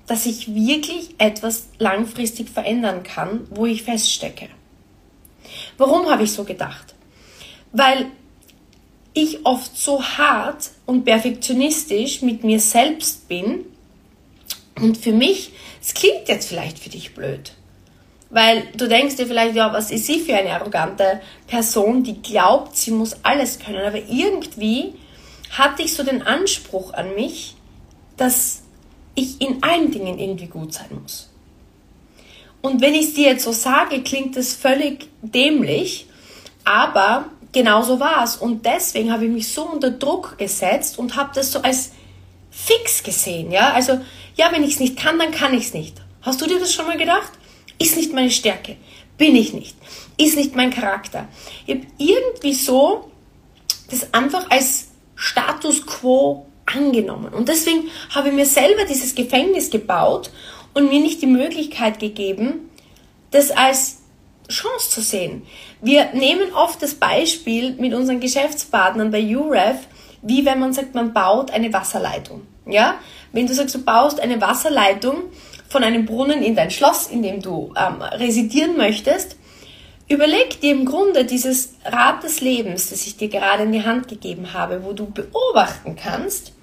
dass 0.07 0.25
ich 0.25 0.53
wirklich 0.53 1.15
etwas 1.19 1.67
langfristig 1.77 2.49
verändern 2.49 3.03
kann, 3.03 3.47
wo 3.51 3.67
ich 3.67 3.83
feststecke. 3.83 4.49
Warum 5.77 6.09
habe 6.09 6.23
ich 6.23 6.31
so 6.31 6.43
gedacht? 6.43 6.95
Weil 7.71 8.07
ich 9.13 9.45
oft 9.45 9.77
so 9.77 10.01
hart 10.01 10.71
und 10.85 11.03
perfektionistisch 11.03 12.21
mit 12.21 12.43
mir 12.43 12.59
selbst 12.59 13.27
bin 13.27 13.65
Und 14.81 14.97
für 14.97 15.11
mich, 15.11 15.51
es 15.81 15.93
klingt 15.93 16.27
jetzt 16.27 16.47
vielleicht 16.47 16.79
für 16.79 16.89
dich 16.89 17.13
blöd, 17.13 17.53
weil 18.29 18.63
du 18.75 18.87
denkst 18.87 19.15
dir 19.15 19.27
vielleicht, 19.27 19.55
ja, 19.55 19.73
was 19.73 19.91
ist 19.91 20.05
sie 20.05 20.19
für 20.19 20.35
eine 20.35 20.51
arrogante 20.51 21.21
Person, 21.47 22.03
die 22.03 22.21
glaubt, 22.21 22.77
sie 22.77 22.91
muss 22.91 23.17
alles 23.23 23.59
können. 23.59 23.85
Aber 23.85 23.97
irgendwie 23.97 24.93
hatte 25.51 25.81
ich 25.81 25.93
so 25.93 26.03
den 26.03 26.21
Anspruch 26.21 26.93
an 26.93 27.15
mich, 27.15 27.55
dass 28.17 28.63
ich 29.15 29.41
in 29.41 29.63
allen 29.63 29.91
Dingen 29.91 30.19
irgendwie 30.19 30.47
gut 30.47 30.73
sein 30.73 30.89
muss. 31.01 31.29
Und 32.61 32.81
wenn 32.81 32.93
ich 32.93 33.07
es 33.07 33.13
dir 33.13 33.29
jetzt 33.29 33.45
so 33.45 33.51
sage, 33.51 34.01
klingt 34.03 34.35
es 34.35 34.53
völlig 34.53 35.07
dämlich, 35.21 36.07
aber 36.65 37.25
genauso 37.51 37.99
war 37.99 38.23
es. 38.23 38.35
Und 38.35 38.65
deswegen 38.65 39.11
habe 39.11 39.25
ich 39.25 39.31
mich 39.31 39.51
so 39.51 39.63
unter 39.63 39.91
Druck 39.91 40.37
gesetzt 40.37 40.99
und 40.99 41.15
habe 41.15 41.31
das 41.33 41.51
so 41.51 41.61
als 41.61 41.91
fix 42.51 43.03
gesehen. 43.03 43.51
Ja, 43.51 43.73
also, 43.73 43.99
ja, 44.39 44.53
wenn 44.53 44.63
ich 44.63 44.75
es 44.75 44.79
nicht 44.79 44.97
kann, 44.97 45.19
dann 45.19 45.31
kann 45.31 45.53
ich 45.53 45.65
es 45.65 45.73
nicht. 45.73 45.97
Hast 46.21 46.39
du 46.39 46.45
dir 46.45 46.59
das 46.59 46.73
schon 46.73 46.87
mal 46.87 46.97
gedacht? 46.97 47.33
Ist 47.77 47.97
nicht 47.97 48.13
meine 48.13 48.31
Stärke. 48.31 48.77
Bin 49.17 49.35
ich 49.35 49.53
nicht. 49.53 49.75
Ist 50.17 50.37
nicht 50.37 50.55
mein 50.55 50.71
Charakter. 50.71 51.27
Ich 51.67 51.75
habe 51.75 51.87
irgendwie 51.97 52.53
so 52.53 53.11
das 53.91 54.13
einfach 54.13 54.49
als 54.49 54.91
Status 55.15 55.85
quo 55.85 56.45
angenommen. 56.65 57.33
Und 57.33 57.49
deswegen 57.49 57.89
habe 58.11 58.29
ich 58.29 58.33
mir 58.33 58.45
selber 58.45 58.85
dieses 58.85 59.13
Gefängnis 59.13 59.71
gebaut 59.71 60.31
und 60.73 60.87
mir 60.87 61.01
nicht 61.01 61.21
die 61.21 61.27
Möglichkeit 61.27 61.99
gegeben, 61.99 62.69
das 63.31 63.51
als 63.51 63.97
Chance 64.47 64.89
zu 64.89 65.01
sehen. 65.01 65.45
Wir 65.81 66.13
nehmen 66.13 66.53
oft 66.53 66.81
das 66.81 66.93
Beispiel 66.93 67.73
mit 67.73 67.93
unseren 67.93 68.21
Geschäftspartnern 68.21 69.11
bei 69.11 69.21
UREF, 69.35 69.79
wie 70.21 70.45
wenn 70.45 70.59
man 70.59 70.73
sagt, 70.73 70.95
man 70.95 71.13
baut 71.13 71.51
eine 71.51 71.71
Wasserleitung. 71.71 72.41
Ja? 72.65 72.95
Wenn 73.31 73.47
du 73.47 73.53
sagst, 73.53 73.75
du 73.75 73.83
baust 73.83 74.19
eine 74.19 74.41
Wasserleitung 74.41 75.23
von 75.67 75.83
einem 75.83 76.05
Brunnen 76.05 76.41
in 76.41 76.55
dein 76.55 76.71
Schloss, 76.71 77.07
in 77.07 77.21
dem 77.21 77.41
du 77.41 77.73
ähm, 77.77 78.01
residieren 78.01 78.77
möchtest, 78.77 79.35
überleg 80.07 80.59
dir 80.61 80.71
im 80.71 80.85
Grunde 80.85 81.25
dieses 81.25 81.75
Rad 81.85 82.23
des 82.23 82.41
Lebens, 82.41 82.89
das 82.89 83.05
ich 83.05 83.17
dir 83.17 83.29
gerade 83.29 83.63
in 83.63 83.71
die 83.71 83.83
Hand 83.83 84.07
gegeben 84.07 84.53
habe, 84.53 84.83
wo 84.83 84.93
du 84.93 85.05
beobachten 85.05 85.95
kannst, 85.95 86.53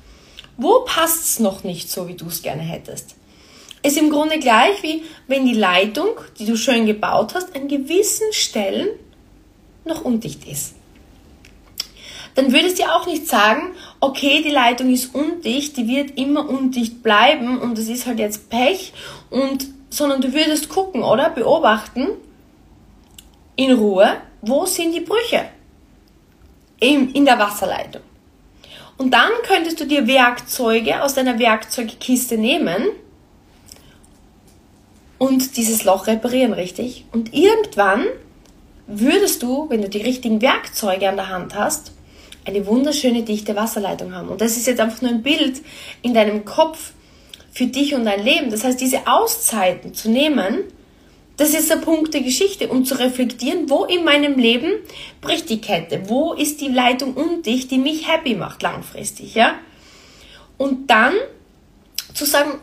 wo 0.56 0.84
passt 0.84 1.24
es 1.24 1.38
noch 1.38 1.64
nicht 1.64 1.90
so, 1.90 2.08
wie 2.08 2.14
du 2.14 2.26
es 2.26 2.42
gerne 2.42 2.62
hättest. 2.62 3.14
Ist 3.82 3.98
im 3.98 4.10
Grunde 4.10 4.38
gleich 4.38 4.82
wie 4.82 5.04
wenn 5.28 5.46
die 5.46 5.54
Leitung, 5.54 6.08
die 6.38 6.46
du 6.46 6.56
schön 6.56 6.86
gebaut 6.86 7.34
hast, 7.34 7.54
an 7.54 7.68
gewissen 7.68 8.32
Stellen 8.32 8.88
noch 9.84 10.04
undicht 10.04 10.46
ist. 10.46 10.75
Dann 12.36 12.52
würdest 12.52 12.78
du 12.78 12.84
auch 12.84 13.06
nicht 13.06 13.26
sagen, 13.26 13.74
okay, 13.98 14.42
die 14.42 14.50
Leitung 14.50 14.92
ist 14.92 15.14
undicht, 15.14 15.76
die 15.76 15.88
wird 15.88 16.18
immer 16.18 16.48
undicht 16.48 17.02
bleiben 17.02 17.58
und 17.58 17.76
das 17.78 17.88
ist 17.88 18.06
halt 18.06 18.18
jetzt 18.18 18.50
Pech 18.50 18.92
und 19.30 19.66
sondern 19.88 20.20
du 20.20 20.34
würdest 20.34 20.68
gucken, 20.68 21.02
oder? 21.02 21.30
Beobachten 21.30 22.08
in 23.56 23.72
Ruhe, 23.72 24.18
wo 24.42 24.66
sind 24.66 24.92
die 24.92 25.00
Brüche 25.00 25.46
in, 26.78 27.12
in 27.12 27.24
der 27.24 27.38
Wasserleitung. 27.38 28.02
Und 28.98 29.12
dann 29.12 29.30
könntest 29.46 29.80
du 29.80 29.86
dir 29.86 30.06
Werkzeuge 30.06 31.02
aus 31.02 31.14
deiner 31.14 31.38
Werkzeugkiste 31.38 32.36
nehmen 32.36 32.84
und 35.18 35.56
dieses 35.56 35.84
Loch 35.84 36.06
reparieren, 36.06 36.52
richtig? 36.52 37.06
Und 37.12 37.32
irgendwann 37.32 38.04
würdest 38.86 39.42
du, 39.42 39.70
wenn 39.70 39.80
du 39.80 39.88
die 39.88 40.02
richtigen 40.02 40.42
Werkzeuge 40.42 41.08
an 41.08 41.16
der 41.16 41.30
Hand 41.30 41.54
hast, 41.54 41.92
eine 42.46 42.66
wunderschöne 42.66 43.22
dichte 43.22 43.56
Wasserleitung 43.56 44.14
haben. 44.14 44.28
Und 44.28 44.40
das 44.40 44.56
ist 44.56 44.66
jetzt 44.66 44.80
einfach 44.80 45.02
nur 45.02 45.10
ein 45.10 45.22
Bild 45.22 45.60
in 46.02 46.14
deinem 46.14 46.44
Kopf 46.44 46.92
für 47.52 47.66
dich 47.66 47.94
und 47.94 48.04
dein 48.04 48.22
Leben. 48.22 48.50
Das 48.50 48.64
heißt, 48.64 48.80
diese 48.80 49.06
Auszeiten 49.06 49.94
zu 49.94 50.10
nehmen, 50.10 50.64
das 51.36 51.50
ist 51.50 51.70
der 51.70 51.76
Punkt 51.76 52.14
der 52.14 52.22
Geschichte, 52.22 52.68
um 52.68 52.84
zu 52.84 52.98
reflektieren, 52.98 53.68
wo 53.68 53.84
in 53.84 54.04
meinem 54.04 54.38
Leben 54.38 54.72
bricht 55.20 55.50
die 55.50 55.60
Kette, 55.60 56.08
wo 56.08 56.32
ist 56.32 56.60
die 56.60 56.68
Leitung 56.68 57.14
undicht, 57.14 57.70
die 57.70 57.78
mich 57.78 58.08
happy 58.08 58.34
macht 58.34 58.62
langfristig, 58.62 59.34
ja? 59.34 59.58
Und 60.56 60.88
dann 60.90 61.12
zu 62.14 62.24
sagen, 62.24 62.58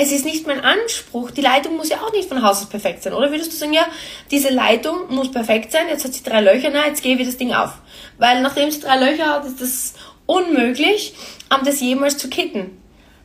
es 0.00 0.12
ist 0.12 0.24
nicht 0.24 0.46
mein 0.46 0.60
Anspruch, 0.60 1.30
die 1.30 1.42
Leitung 1.42 1.76
muss 1.76 1.90
ja 1.90 1.98
auch 1.98 2.12
nicht 2.12 2.28
von 2.28 2.42
Haus 2.42 2.62
aus 2.62 2.68
perfekt 2.70 3.02
sein. 3.02 3.12
Oder 3.12 3.30
würdest 3.30 3.52
du 3.52 3.56
sagen, 3.56 3.74
ja, 3.74 3.86
diese 4.30 4.48
Leitung 4.48 5.14
muss 5.14 5.30
perfekt 5.30 5.72
sein, 5.72 5.88
jetzt 5.90 6.04
hat 6.04 6.14
sie 6.14 6.22
drei 6.22 6.40
Löcher, 6.40 6.70
na, 6.72 6.86
jetzt 6.86 7.02
gebe 7.02 7.20
ich 7.20 7.28
das 7.28 7.36
Ding 7.36 7.52
auf. 7.52 7.74
Weil 8.16 8.40
nachdem 8.40 8.70
sie 8.70 8.80
drei 8.80 8.96
Löcher 8.96 9.26
hat, 9.26 9.44
ist 9.44 9.60
das 9.60 9.94
unmöglich, 10.24 11.14
das 11.64 11.80
jemals 11.80 12.16
zu 12.16 12.30
kitten. 12.30 12.78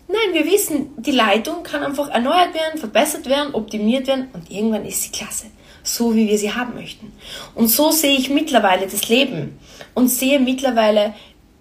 Nein, 0.08 0.34
wir 0.34 0.46
wissen, 0.52 0.90
die 0.98 1.12
Leitung 1.12 1.64
kann 1.64 1.82
einfach 1.82 2.10
erneuert 2.10 2.54
werden, 2.54 2.78
verbessert 2.78 3.28
werden, 3.28 3.56
optimiert 3.56 4.08
werden 4.08 4.28
und 4.34 4.52
irgendwann 4.52 4.86
ist 4.86 5.02
sie 5.02 5.12
klasse. 5.12 5.46
So 5.82 6.14
wie 6.14 6.28
wir 6.28 6.38
sie 6.38 6.54
haben 6.54 6.76
möchten. 6.76 7.14
Und 7.54 7.70
so 7.70 7.92
sehe 7.92 8.18
ich 8.18 8.30
mittlerweile 8.30 8.88
das 8.88 9.08
Leben 9.08 9.58
und 9.94 10.10
sehe 10.10 10.40
mittlerweile 10.40 11.14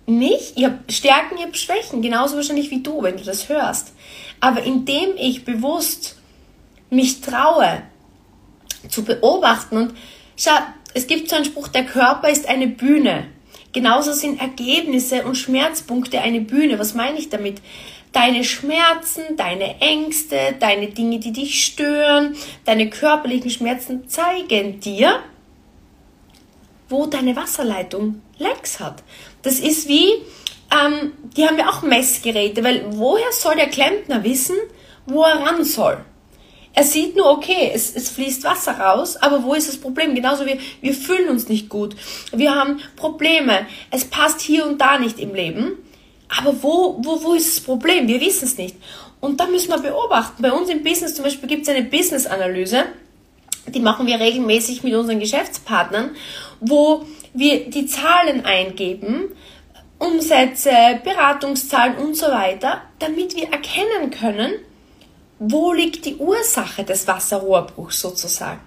mich, 0.06 0.54
ich 0.56 0.64
habe 0.64 0.78
Stärken, 0.88 1.36
ich 1.36 1.44
habe 1.44 1.54
Schwächen, 1.54 2.02
genauso 2.02 2.36
wahrscheinlich 2.36 2.70
wie 2.70 2.82
du, 2.82 3.02
wenn 3.02 3.16
du 3.16 3.24
das 3.24 3.48
hörst. 3.48 3.92
Aber 4.44 4.62
indem 4.62 5.16
ich 5.16 5.46
bewusst 5.46 6.16
mich 6.90 7.22
traue 7.22 7.82
zu 8.90 9.02
beobachten 9.02 9.78
und 9.78 9.94
schau, 10.36 10.50
es 10.92 11.06
gibt 11.06 11.30
so 11.30 11.36
einen 11.36 11.46
Spruch, 11.46 11.68
der 11.68 11.86
Körper 11.86 12.28
ist 12.28 12.46
eine 12.46 12.66
Bühne. 12.66 13.28
Genauso 13.72 14.12
sind 14.12 14.42
Ergebnisse 14.42 15.24
und 15.24 15.36
Schmerzpunkte 15.36 16.20
eine 16.20 16.42
Bühne. 16.42 16.78
Was 16.78 16.92
meine 16.92 17.16
ich 17.16 17.30
damit? 17.30 17.62
Deine 18.12 18.44
Schmerzen, 18.44 19.22
deine 19.38 19.80
Ängste, 19.80 20.54
deine 20.60 20.88
Dinge, 20.88 21.20
die 21.20 21.32
dich 21.32 21.64
stören, 21.64 22.36
deine 22.66 22.90
körperlichen 22.90 23.48
Schmerzen 23.48 24.10
zeigen 24.10 24.78
dir, 24.78 25.20
wo 26.90 27.06
deine 27.06 27.34
Wasserleitung 27.34 28.20
Lecks 28.36 28.78
hat. 28.78 29.02
Das 29.40 29.58
ist 29.58 29.88
wie, 29.88 30.12
ähm, 30.74 31.12
die 31.36 31.46
haben 31.46 31.58
ja 31.58 31.68
auch 31.68 31.82
Messgeräte, 31.82 32.64
weil 32.64 32.84
woher 32.90 33.32
soll 33.32 33.56
der 33.56 33.68
Klempner 33.68 34.24
wissen, 34.24 34.56
wo 35.06 35.22
er 35.22 35.40
ran 35.44 35.64
soll? 35.64 36.04
Er 36.76 36.82
sieht 36.82 37.16
nur, 37.16 37.30
okay, 37.30 37.70
es, 37.72 37.94
es 37.94 38.10
fließt 38.10 38.42
Wasser 38.42 38.72
raus, 38.72 39.16
aber 39.16 39.44
wo 39.44 39.54
ist 39.54 39.68
das 39.68 39.76
Problem? 39.76 40.14
Genauso 40.14 40.44
wie 40.44 40.58
wir 40.80 40.92
fühlen 40.92 41.28
uns 41.28 41.48
nicht 41.48 41.68
gut. 41.68 41.94
Wir 42.32 42.54
haben 42.54 42.80
Probleme. 42.96 43.66
Es 43.92 44.04
passt 44.04 44.40
hier 44.40 44.66
und 44.66 44.80
da 44.80 44.98
nicht 44.98 45.20
im 45.20 45.34
Leben. 45.34 45.78
Aber 46.36 46.62
wo, 46.62 46.98
wo, 47.00 47.22
wo 47.22 47.34
ist 47.34 47.56
das 47.56 47.64
Problem? 47.64 48.08
Wir 48.08 48.20
wissen 48.20 48.46
es 48.46 48.58
nicht. 48.58 48.76
Und 49.20 49.38
da 49.38 49.46
müssen 49.46 49.70
wir 49.70 49.78
beobachten. 49.78 50.42
Bei 50.42 50.52
uns 50.52 50.68
im 50.68 50.82
Business 50.82 51.14
zum 51.14 51.24
Beispiel 51.24 51.48
gibt 51.48 51.62
es 51.62 51.68
eine 51.68 51.84
Business-Analyse. 51.84 52.84
Die 53.68 53.80
machen 53.80 54.06
wir 54.08 54.18
regelmäßig 54.18 54.82
mit 54.82 54.94
unseren 54.94 55.20
Geschäftspartnern, 55.20 56.10
wo 56.60 57.06
wir 57.32 57.70
die 57.70 57.86
Zahlen 57.86 58.44
eingeben, 58.44 59.30
Umsätze, 60.04 60.70
Beratungszahlen 61.02 61.96
und 61.96 62.16
so 62.16 62.26
weiter, 62.26 62.82
damit 62.98 63.34
wir 63.36 63.50
erkennen 63.50 64.10
können, 64.10 64.52
wo 65.38 65.72
liegt 65.72 66.04
die 66.04 66.16
Ursache 66.16 66.84
des 66.84 67.06
Wasserrohrbruchs 67.06 68.00
sozusagen. 68.00 68.60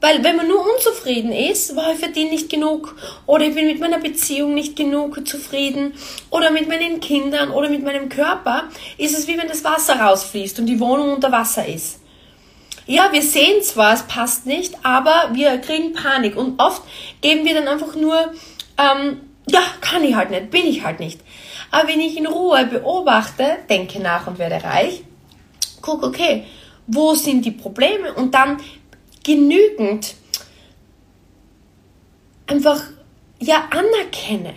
Weil 0.00 0.22
wenn 0.22 0.36
man 0.36 0.46
nur 0.46 0.60
unzufrieden 0.60 1.32
ist, 1.32 1.74
war 1.74 1.92
ich 1.92 1.98
verdiene 1.98 2.30
nicht 2.30 2.50
genug 2.50 2.94
oder 3.24 3.46
ich 3.46 3.54
bin 3.54 3.66
mit 3.66 3.80
meiner 3.80 3.98
Beziehung 3.98 4.54
nicht 4.54 4.76
genug 4.76 5.26
zufrieden 5.26 5.94
oder 6.30 6.50
mit 6.50 6.68
meinen 6.68 7.00
Kindern 7.00 7.50
oder 7.50 7.70
mit 7.70 7.82
meinem 7.82 8.08
Körper, 8.08 8.64
ist 8.98 9.18
es 9.18 9.26
wie 9.26 9.38
wenn 9.38 9.48
das 9.48 9.64
Wasser 9.64 9.98
rausfließt 9.98 10.58
und 10.60 10.66
die 10.66 10.80
Wohnung 10.80 11.14
unter 11.14 11.32
Wasser 11.32 11.66
ist. 11.66 12.00
Ja, 12.86 13.10
wir 13.10 13.22
sehen 13.22 13.62
zwar, 13.62 13.94
es 13.94 14.02
passt 14.02 14.46
nicht, 14.46 14.74
aber 14.84 15.30
wir 15.32 15.58
kriegen 15.58 15.92
Panik 15.92 16.36
und 16.36 16.60
oft 16.60 16.82
geben 17.20 17.44
wir 17.44 17.54
dann 17.54 17.66
einfach 17.66 17.96
nur, 17.96 18.32
ähm, 18.78 19.22
ja, 19.48 19.62
kann 19.80 20.04
ich 20.04 20.14
halt 20.14 20.30
nicht, 20.30 20.50
bin 20.50 20.66
ich 20.66 20.84
halt 20.84 21.00
nicht. 21.00 21.20
Aber 21.70 21.88
wenn 21.88 22.00
ich 22.00 22.16
in 22.16 22.26
Ruhe 22.26 22.66
beobachte, 22.66 23.58
denke 23.68 24.00
nach 24.00 24.26
und 24.26 24.38
werde 24.38 24.62
reich, 24.64 25.02
guck, 25.80 26.02
okay, 26.02 26.44
wo 26.86 27.14
sind 27.14 27.44
die 27.44 27.50
Probleme 27.50 28.12
und 28.14 28.34
dann 28.34 28.58
genügend 29.24 30.14
einfach 32.46 32.80
ja 33.40 33.68
anerkenne 33.70 34.54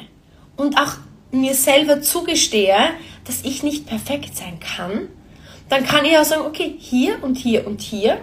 und 0.58 0.80
auch 0.80 0.94
mir 1.32 1.54
selber 1.54 2.02
zugestehe, 2.02 2.92
dass 3.26 3.44
ich 3.44 3.64
nicht 3.64 3.86
perfekt 3.86 4.36
sein 4.36 4.60
kann, 4.60 5.10
dann 5.70 5.86
kann 5.86 6.06
ich 6.06 6.18
auch 6.18 6.24
sagen, 6.24 6.46
okay, 6.46 6.76
hier 6.80 7.24
und 7.24 7.38
hier 7.38 7.68
und 7.68 7.82
hier 7.82 8.20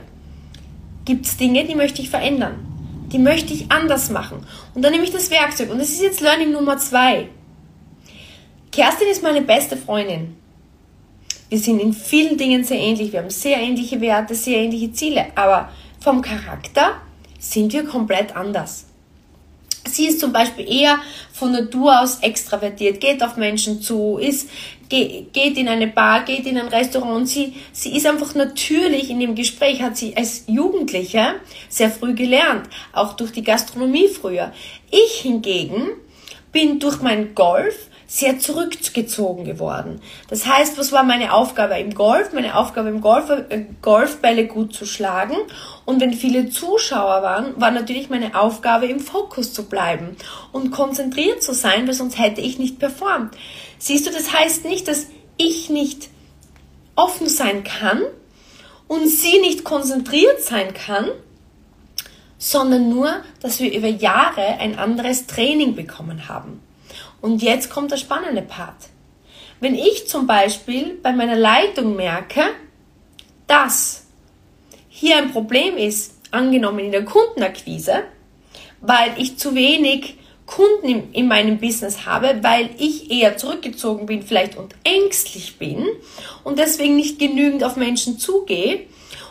gibt 1.05 1.27
es 1.27 1.37
Dinge, 1.37 1.65
die 1.65 1.77
möchte 1.77 2.03
ich 2.03 2.11
verändern. 2.11 2.66
Die 3.13 3.19
möchte 3.19 3.53
ich 3.53 3.71
anders 3.71 4.11
machen. 4.11 4.47
Und 4.75 4.83
dann 4.83 4.93
nehme 4.93 5.05
ich 5.05 5.13
das 5.13 5.31
Werkzeug. 5.31 5.71
Und 5.71 5.79
das 5.79 5.91
ist 5.91 6.03
jetzt 6.03 6.21
Learning 6.21 6.53
Nummer 6.53 6.79
zwei. 6.79 7.29
Kerstin 8.73 9.09
ist 9.09 9.23
meine 9.23 9.43
beste 9.43 9.77
Freundin. 9.77 10.37
Wir 11.49 11.59
sind 11.59 11.81
in 11.81 11.93
vielen 11.93 12.37
Dingen 12.37 12.65
sehr 12.65 12.79
ähnlich. 12.79 13.13
Wir 13.13 13.21
haben 13.21 13.31
sehr 13.31 13.59
ähnliche 13.59 14.01
Werte, 14.01 14.35
sehr 14.35 14.59
ähnliche 14.59 14.93
Ziele. 14.93 15.27
Aber 15.37 15.71
vom 16.01 16.21
Charakter 16.21 17.01
sind 17.39 17.73
wir 17.73 17.85
komplett 17.85 18.35
anders. 18.35 18.87
Sie 19.87 20.09
ist 20.09 20.21
zum 20.21 20.33
Beispiel 20.33 20.69
eher 20.69 20.99
von 21.33 21.53
Natur 21.53 22.01
aus 22.01 22.19
extravertiert, 22.21 23.01
geht 23.01 23.23
auf 23.23 23.37
Menschen 23.37 23.81
zu, 23.81 24.19
ist 24.19 24.51
geht 24.89 25.59
in 25.59 25.69
eine 25.69 25.87
Bar, 25.87 26.25
geht 26.25 26.47
in 26.47 26.59
ein 26.59 26.69
Restaurant 26.69 27.17
und 27.17 27.27
sie, 27.27 27.55
sie 27.73 27.97
ist 27.97 28.07
einfach 28.07 28.35
natürlich 28.35 29.11
in 29.11 29.21
dem 29.21 29.35
Gespräch, 29.35 29.83
hat 29.83 29.97
sie 29.97 30.17
als 30.17 30.45
Jugendliche 30.47 31.35
sehr 31.69 31.91
früh 31.91 32.15
gelernt, 32.15 32.69
auch 32.93 33.15
durch 33.15 33.33
die 33.33 33.43
Gastronomie 33.43 34.09
früher. 34.09 34.53
Ich 34.91 35.21
hingegen 35.21 35.89
bin 36.53 36.79
durch 36.79 37.03
mein 37.03 37.35
Golf 37.35 37.89
sehr 38.07 38.39
zurückgezogen 38.39 39.45
geworden. 39.45 40.01
Das 40.29 40.47
heißt, 40.47 40.79
was 40.79 40.93
war 40.93 41.03
meine 41.03 41.33
Aufgabe 41.33 41.75
im 41.79 41.93
Golf? 41.93 42.33
Meine 42.33 42.57
Aufgabe 42.57 42.89
im 42.89 43.01
Golf 43.01 43.31
äh, 43.31 43.67
Golfbälle 43.83 44.47
gut 44.47 44.73
zu 44.73 44.87
schlagen. 44.87 45.35
Und 45.87 46.01
wenn 46.01 46.13
viele 46.13 46.51
Zuschauer 46.51 47.23
waren, 47.23 47.59
war 47.61 47.71
natürlich 47.71 48.11
meine 48.11 48.39
Aufgabe, 48.39 48.87
im 48.87 48.99
Fokus 49.01 49.55
zu 49.55 49.69
bleiben 49.69 50.17
und 50.53 50.73
konzentriert 50.73 51.43
zu 51.43 51.55
sein, 51.55 51.87
weil 51.87 51.95
sonst 51.95 52.19
hätte 52.19 52.41
ich 52.41 52.59
nicht 52.59 52.81
performt. 52.81 53.35
Siehst 53.79 54.07
du, 54.07 54.11
das 54.11 54.33
heißt 54.33 54.65
nicht, 54.65 54.89
dass 54.89 55.07
ich 55.37 55.71
nicht 55.71 56.09
offen 56.97 57.29
sein 57.29 57.63
kann 57.63 58.03
und 58.89 59.07
sie 59.09 59.39
nicht 59.39 59.63
konzentriert 59.63 60.43
sein 60.43 60.75
kann, 60.75 61.09
sondern 62.37 62.89
nur, 62.89 63.23
dass 63.41 63.61
wir 63.61 63.73
über 63.73 63.89
Jahre 63.89 64.59
ein 64.59 64.79
anderes 64.79 65.27
Training 65.27 65.77
bekommen 65.77 66.29
haben. 66.29 66.61
Und 67.21 67.43
jetzt 67.43 67.71
kommt 67.71 67.93
der 67.93 67.97
spannende 67.97 68.43
Part. 68.43 68.89
Wenn 69.61 69.75
ich 69.75 70.09
zum 70.09 70.27
Beispiel 70.27 70.99
bei 71.03 71.13
meiner 71.13 71.37
Leitung 71.37 71.97
merke, 71.97 72.43
dass 73.47 74.06
hier 74.99 75.19
ein 75.19 75.31
Problem 75.31 75.77
ist, 75.77 76.15
angenommen 76.31 76.79
in 76.79 76.91
der 76.91 77.05
Kundenakquise, 77.05 78.05
weil 78.81 79.13
ich 79.19 79.37
zu 79.37 79.55
wenig 79.55 80.17
Kunden 80.47 81.13
in, 81.13 81.29
meinem 81.29 81.59
Business 81.59 82.07
habe, 82.07 82.39
weil 82.41 82.71
ich 82.79 83.11
eher 83.11 83.37
zurückgezogen 83.37 84.07
bin 84.07 84.23
vielleicht 84.23 84.57
und 84.57 84.75
ängstlich 84.85 85.59
bin 85.59 85.87
und 86.45 86.59
deswegen 86.59 86.97
nicht 86.97 87.19
genügend 87.19 87.63
auf 87.63 87.77
Menschen 87.77 88.19
zugehe 88.19 88.87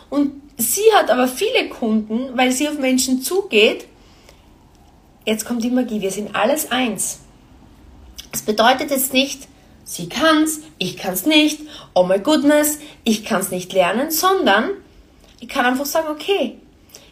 und 0.08 0.40
sie 0.56 0.84
hat 0.94 1.10
aber 1.10 1.26
viele 1.26 1.68
Kunden, 1.68 2.36
weil 2.36 2.52
sie 2.52 2.68
auf 2.68 2.78
Menschen 2.78 3.22
zugeht. 3.22 3.86
Jetzt 5.24 5.46
kommt 5.46 5.64
die 5.64 5.70
Magie, 5.70 6.00
wir 6.00 6.12
sind 6.12 6.36
alles 6.36 6.70
eins. 6.70 7.22
Das 8.30 8.42
bedeutet 8.42 8.92
jetzt 8.92 9.12
nicht, 9.12 9.48
sie 9.82 10.08
kann's, 10.08 10.60
ich 10.78 10.96
kann's 10.96 11.26
nicht, 11.26 11.60
oh 11.92 12.04
my 12.04 12.20
goodness, 12.20 12.78
ich 13.02 13.24
kann's 13.24 13.50
nicht 13.50 13.72
lernen, 13.72 14.12
sondern 14.12 14.70
ich 15.40 15.48
kann 15.48 15.66
einfach 15.66 15.86
sagen, 15.86 16.08
okay, 16.08 16.58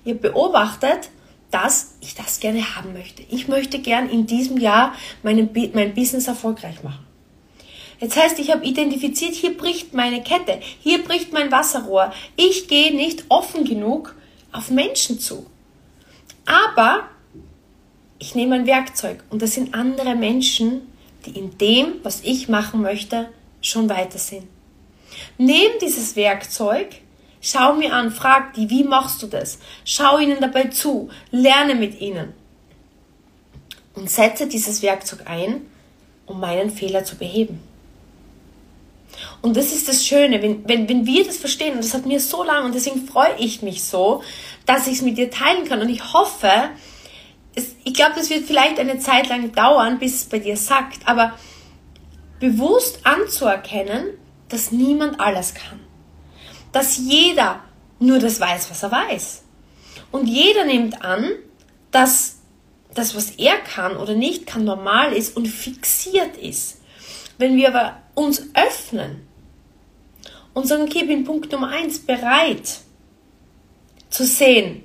ihr 0.04 0.14
beobachtet, 0.14 1.10
dass 1.50 1.94
ich 2.00 2.14
das 2.14 2.40
gerne 2.40 2.74
haben 2.74 2.92
möchte. 2.92 3.22
Ich 3.30 3.48
möchte 3.48 3.78
gern 3.78 4.08
in 4.08 4.26
diesem 4.26 4.58
Jahr 4.58 4.94
meinen, 5.22 5.50
mein 5.72 5.94
Business 5.94 6.26
erfolgreich 6.26 6.82
machen. 6.82 7.06
Jetzt 8.00 8.16
heißt, 8.16 8.38
ich 8.40 8.50
habe 8.50 8.64
identifiziert, 8.64 9.34
hier 9.34 9.56
bricht 9.56 9.94
meine 9.94 10.22
Kette, 10.22 10.58
hier 10.80 11.04
bricht 11.04 11.32
mein 11.32 11.52
Wasserrohr. 11.52 12.12
Ich 12.36 12.66
gehe 12.66 12.94
nicht 12.94 13.24
offen 13.28 13.64
genug 13.64 14.16
auf 14.52 14.70
Menschen 14.70 15.20
zu. 15.20 15.46
Aber 16.44 17.08
ich 18.18 18.34
nehme 18.34 18.56
ein 18.56 18.66
Werkzeug 18.66 19.22
und 19.30 19.40
das 19.40 19.52
sind 19.52 19.74
andere 19.74 20.14
Menschen, 20.16 20.82
die 21.24 21.38
in 21.38 21.56
dem, 21.58 21.94
was 22.02 22.20
ich 22.22 22.48
machen 22.48 22.82
möchte, 22.82 23.28
schon 23.60 23.88
weiter 23.88 24.18
sind. 24.18 24.46
Nimm 25.38 25.70
dieses 25.80 26.16
Werkzeug, 26.16 26.88
schau 27.44 27.74
mir 27.74 27.92
an, 27.92 28.10
frag 28.10 28.54
die, 28.54 28.70
wie 28.70 28.84
machst 28.84 29.22
du 29.22 29.26
das? 29.26 29.58
Schau 29.84 30.18
ihnen 30.18 30.40
dabei 30.40 30.64
zu, 30.64 31.10
lerne 31.30 31.74
mit 31.74 32.00
ihnen 32.00 32.32
und 33.94 34.10
setze 34.10 34.48
dieses 34.48 34.82
Werkzeug 34.82 35.20
ein, 35.26 35.66
um 36.26 36.40
meinen 36.40 36.70
Fehler 36.70 37.04
zu 37.04 37.16
beheben. 37.16 37.60
Und 39.42 39.56
das 39.56 39.72
ist 39.72 39.88
das 39.88 40.04
Schöne, 40.04 40.42
wenn, 40.42 40.66
wenn, 40.66 40.88
wenn 40.88 41.06
wir 41.06 41.24
das 41.24 41.36
verstehen, 41.36 41.74
und 41.74 41.84
das 41.84 41.94
hat 41.94 42.06
mir 42.06 42.18
so 42.18 42.42
lange, 42.42 42.66
und 42.66 42.74
deswegen 42.74 43.06
freue 43.06 43.36
ich 43.38 43.62
mich 43.62 43.84
so, 43.84 44.22
dass 44.66 44.86
ich 44.86 44.94
es 44.94 45.02
mit 45.02 45.18
dir 45.18 45.30
teilen 45.30 45.68
kann. 45.68 45.80
Und 45.80 45.88
ich 45.88 46.12
hoffe, 46.12 46.50
es, 47.54 47.76
ich 47.84 47.94
glaube, 47.94 48.14
das 48.16 48.30
wird 48.30 48.46
vielleicht 48.46 48.80
eine 48.80 48.98
Zeit 48.98 49.28
lang 49.28 49.52
dauern, 49.52 49.98
bis 49.98 50.14
es 50.14 50.24
bei 50.24 50.38
dir 50.38 50.56
sagt, 50.56 51.06
aber 51.06 51.38
bewusst 52.40 53.06
anzuerkennen, 53.06 54.06
dass 54.48 54.72
niemand 54.72 55.20
alles 55.20 55.54
kann. 55.54 55.83
Dass 56.74 56.98
jeder 56.98 57.60
nur 58.00 58.18
das 58.18 58.40
weiß, 58.40 58.68
was 58.68 58.82
er 58.82 58.90
weiß. 58.90 59.42
Und 60.10 60.26
jeder 60.26 60.64
nimmt 60.64 61.02
an, 61.02 61.30
dass 61.90 62.40
das, 62.94 63.14
was 63.14 63.30
er 63.30 63.56
kann 63.58 63.96
oder 63.96 64.14
nicht 64.14 64.46
kann, 64.46 64.64
normal 64.64 65.12
ist 65.12 65.36
und 65.36 65.46
fixiert 65.46 66.36
ist. 66.36 66.80
Wenn 67.38 67.56
wir 67.56 67.68
aber 67.68 67.96
uns 68.14 68.50
öffnen 68.54 69.26
und 70.52 70.66
sagen, 70.66 70.82
okay, 70.82 71.00
ich 71.02 71.06
bin 71.06 71.24
Punkt 71.24 71.50
Nummer 71.52 71.68
eins 71.68 72.00
bereit 72.00 72.80
zu 74.10 74.24
sehen, 74.24 74.82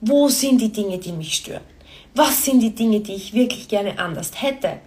wo 0.00 0.28
sind 0.28 0.60
die 0.60 0.72
Dinge, 0.72 0.98
die 0.98 1.12
mich 1.12 1.34
stören? 1.34 1.62
Was 2.14 2.44
sind 2.44 2.60
die 2.60 2.74
Dinge, 2.74 3.00
die 3.00 3.14
ich 3.14 3.32
wirklich 3.34 3.68
gerne 3.68 3.98
anders 3.98 4.30
hätte? 4.40 4.80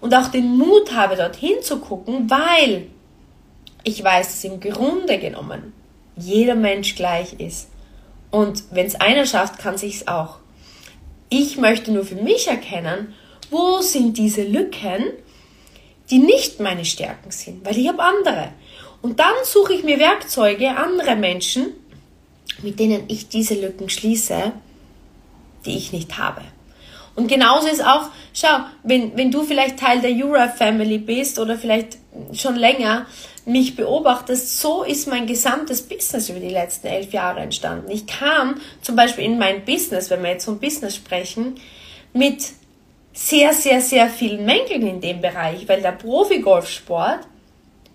Und 0.00 0.14
auch 0.14 0.28
den 0.28 0.56
Mut 0.56 0.92
habe, 0.94 1.16
dorthin 1.16 1.62
zu 1.62 1.78
gucken, 1.78 2.28
weil 2.28 2.88
ich 3.84 4.02
weiß, 4.02 4.26
dass 4.26 4.44
im 4.44 4.60
Grunde 4.60 5.18
genommen 5.18 5.72
jeder 6.16 6.54
Mensch 6.54 6.94
gleich 6.96 7.34
ist. 7.34 7.68
Und 8.30 8.64
wenn 8.70 8.86
es 8.86 8.96
einer 8.96 9.24
schafft, 9.24 9.58
kann 9.58 9.78
sich's 9.78 10.06
auch. 10.06 10.38
Ich 11.30 11.56
möchte 11.56 11.92
nur 11.92 12.04
für 12.04 12.16
mich 12.16 12.48
erkennen, 12.48 13.14
wo 13.50 13.80
sind 13.80 14.18
diese 14.18 14.42
Lücken, 14.42 15.04
die 16.10 16.18
nicht 16.18 16.60
meine 16.60 16.84
Stärken 16.84 17.30
sind, 17.30 17.64
weil 17.64 17.76
ich 17.76 17.88
habe 17.88 18.02
andere. 18.02 18.52
Und 19.02 19.20
dann 19.20 19.34
suche 19.44 19.74
ich 19.74 19.84
mir 19.84 19.98
Werkzeuge, 19.98 20.76
andere 20.76 21.16
Menschen, 21.16 21.74
mit 22.62 22.80
denen 22.80 23.04
ich 23.08 23.28
diese 23.28 23.54
Lücken 23.54 23.88
schließe, 23.88 24.52
die 25.64 25.76
ich 25.76 25.92
nicht 25.92 26.18
habe. 26.18 26.42
Und 27.14 27.28
genauso 27.28 27.68
ist 27.68 27.84
auch, 27.84 28.10
schau, 28.32 28.60
wenn, 28.84 29.16
wenn 29.16 29.30
du 29.30 29.42
vielleicht 29.42 29.78
Teil 29.78 30.00
der 30.00 30.12
Jura 30.12 30.48
Family 30.48 30.98
bist 30.98 31.38
oder 31.38 31.58
vielleicht 31.58 31.98
schon 32.32 32.56
länger 32.56 33.06
mich 33.48 33.76
beobachtest, 33.76 34.60
so 34.60 34.82
ist 34.82 35.08
mein 35.08 35.26
gesamtes 35.26 35.82
Business 35.82 36.28
über 36.28 36.40
die 36.40 36.50
letzten 36.50 36.86
elf 36.86 37.12
Jahre 37.12 37.40
entstanden. 37.40 37.90
Ich 37.90 38.06
kam 38.06 38.60
zum 38.82 38.94
Beispiel 38.94 39.24
in 39.24 39.38
mein 39.38 39.64
Business, 39.64 40.10
wenn 40.10 40.22
wir 40.22 40.30
jetzt 40.30 40.44
vom 40.44 40.58
Business 40.58 40.94
sprechen, 40.94 41.56
mit 42.12 42.44
sehr, 43.12 43.52
sehr, 43.52 43.80
sehr 43.80 44.08
vielen 44.08 44.44
Mängeln 44.44 44.86
in 44.86 45.00
dem 45.00 45.20
Bereich, 45.20 45.66
weil 45.68 45.82
der 45.82 45.92
Profi-Golfsport 45.92 47.20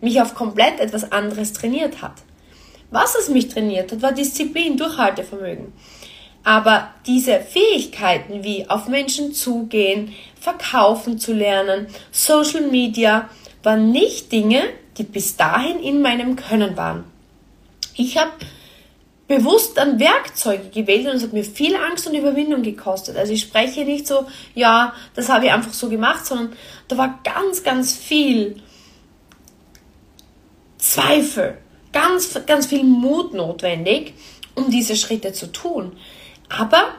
mich 0.02 0.22
auf 0.22 0.36
komplett 0.36 0.80
etwas 0.80 1.12
anderes 1.12 1.54
trainiert 1.54 2.02
hat. 2.02 2.16
Was 2.92 3.16
es 3.16 3.30
mich 3.30 3.48
trainiert 3.48 3.92
hat, 3.92 4.02
war 4.02 4.12
Disziplin, 4.12 4.76
Durchhaltevermögen. 4.76 5.72
Aber 6.44 6.90
diese 7.08 7.40
Fähigkeiten 7.40 8.44
wie 8.44 8.70
auf 8.70 8.88
Menschen 8.88 9.34
zugehen, 9.34 10.14
verkaufen 10.40 11.18
zu 11.18 11.34
lernen, 11.34 11.88
Social 12.12 12.68
Media, 12.68 13.30
waren 13.64 13.92
nicht 13.92 14.32
Dinge, 14.32 14.62
die 14.98 15.04
bis 15.04 15.38
dahin 15.38 15.80
in 15.80 16.02
meinem 16.02 16.36
Können 16.36 16.78
waren. 16.78 17.04
Ich 17.96 18.18
habe 18.18 18.32
bewusst 19.28 19.78
dann 19.78 20.00
Werkzeuge 20.00 20.70
gewählt 20.70 21.08
und 21.08 21.16
es 21.16 21.24
hat 21.24 21.34
mir 21.34 21.44
viel 21.44 21.76
Angst 21.76 22.08
und 22.08 22.14
Überwindung 22.14 22.62
gekostet. 22.62 23.18
Also 23.18 23.34
ich 23.34 23.42
spreche 23.42 23.86
nicht 23.86 24.08
so, 24.08 24.28
ja, 24.54 24.94
das 25.16 25.30
habe 25.30 25.46
ich 25.46 25.52
einfach 25.52 25.74
so 25.74 25.90
gemacht, 25.90 26.26
sondern 26.26 26.54
da 26.88 26.98
war 26.98 27.20
ganz, 27.24 27.64
ganz 27.64 27.96
viel 27.96 28.62
Zweifel, 30.78 31.58
ganz, 31.92 32.38
ganz 32.46 32.68
viel 32.68 32.84
Mut 32.84 33.34
notwendig, 33.34 34.14
um 34.56 34.70
diese 34.70 34.96
Schritte 34.96 35.32
zu 35.34 35.52
tun. 35.52 35.94
Aber 36.50 36.90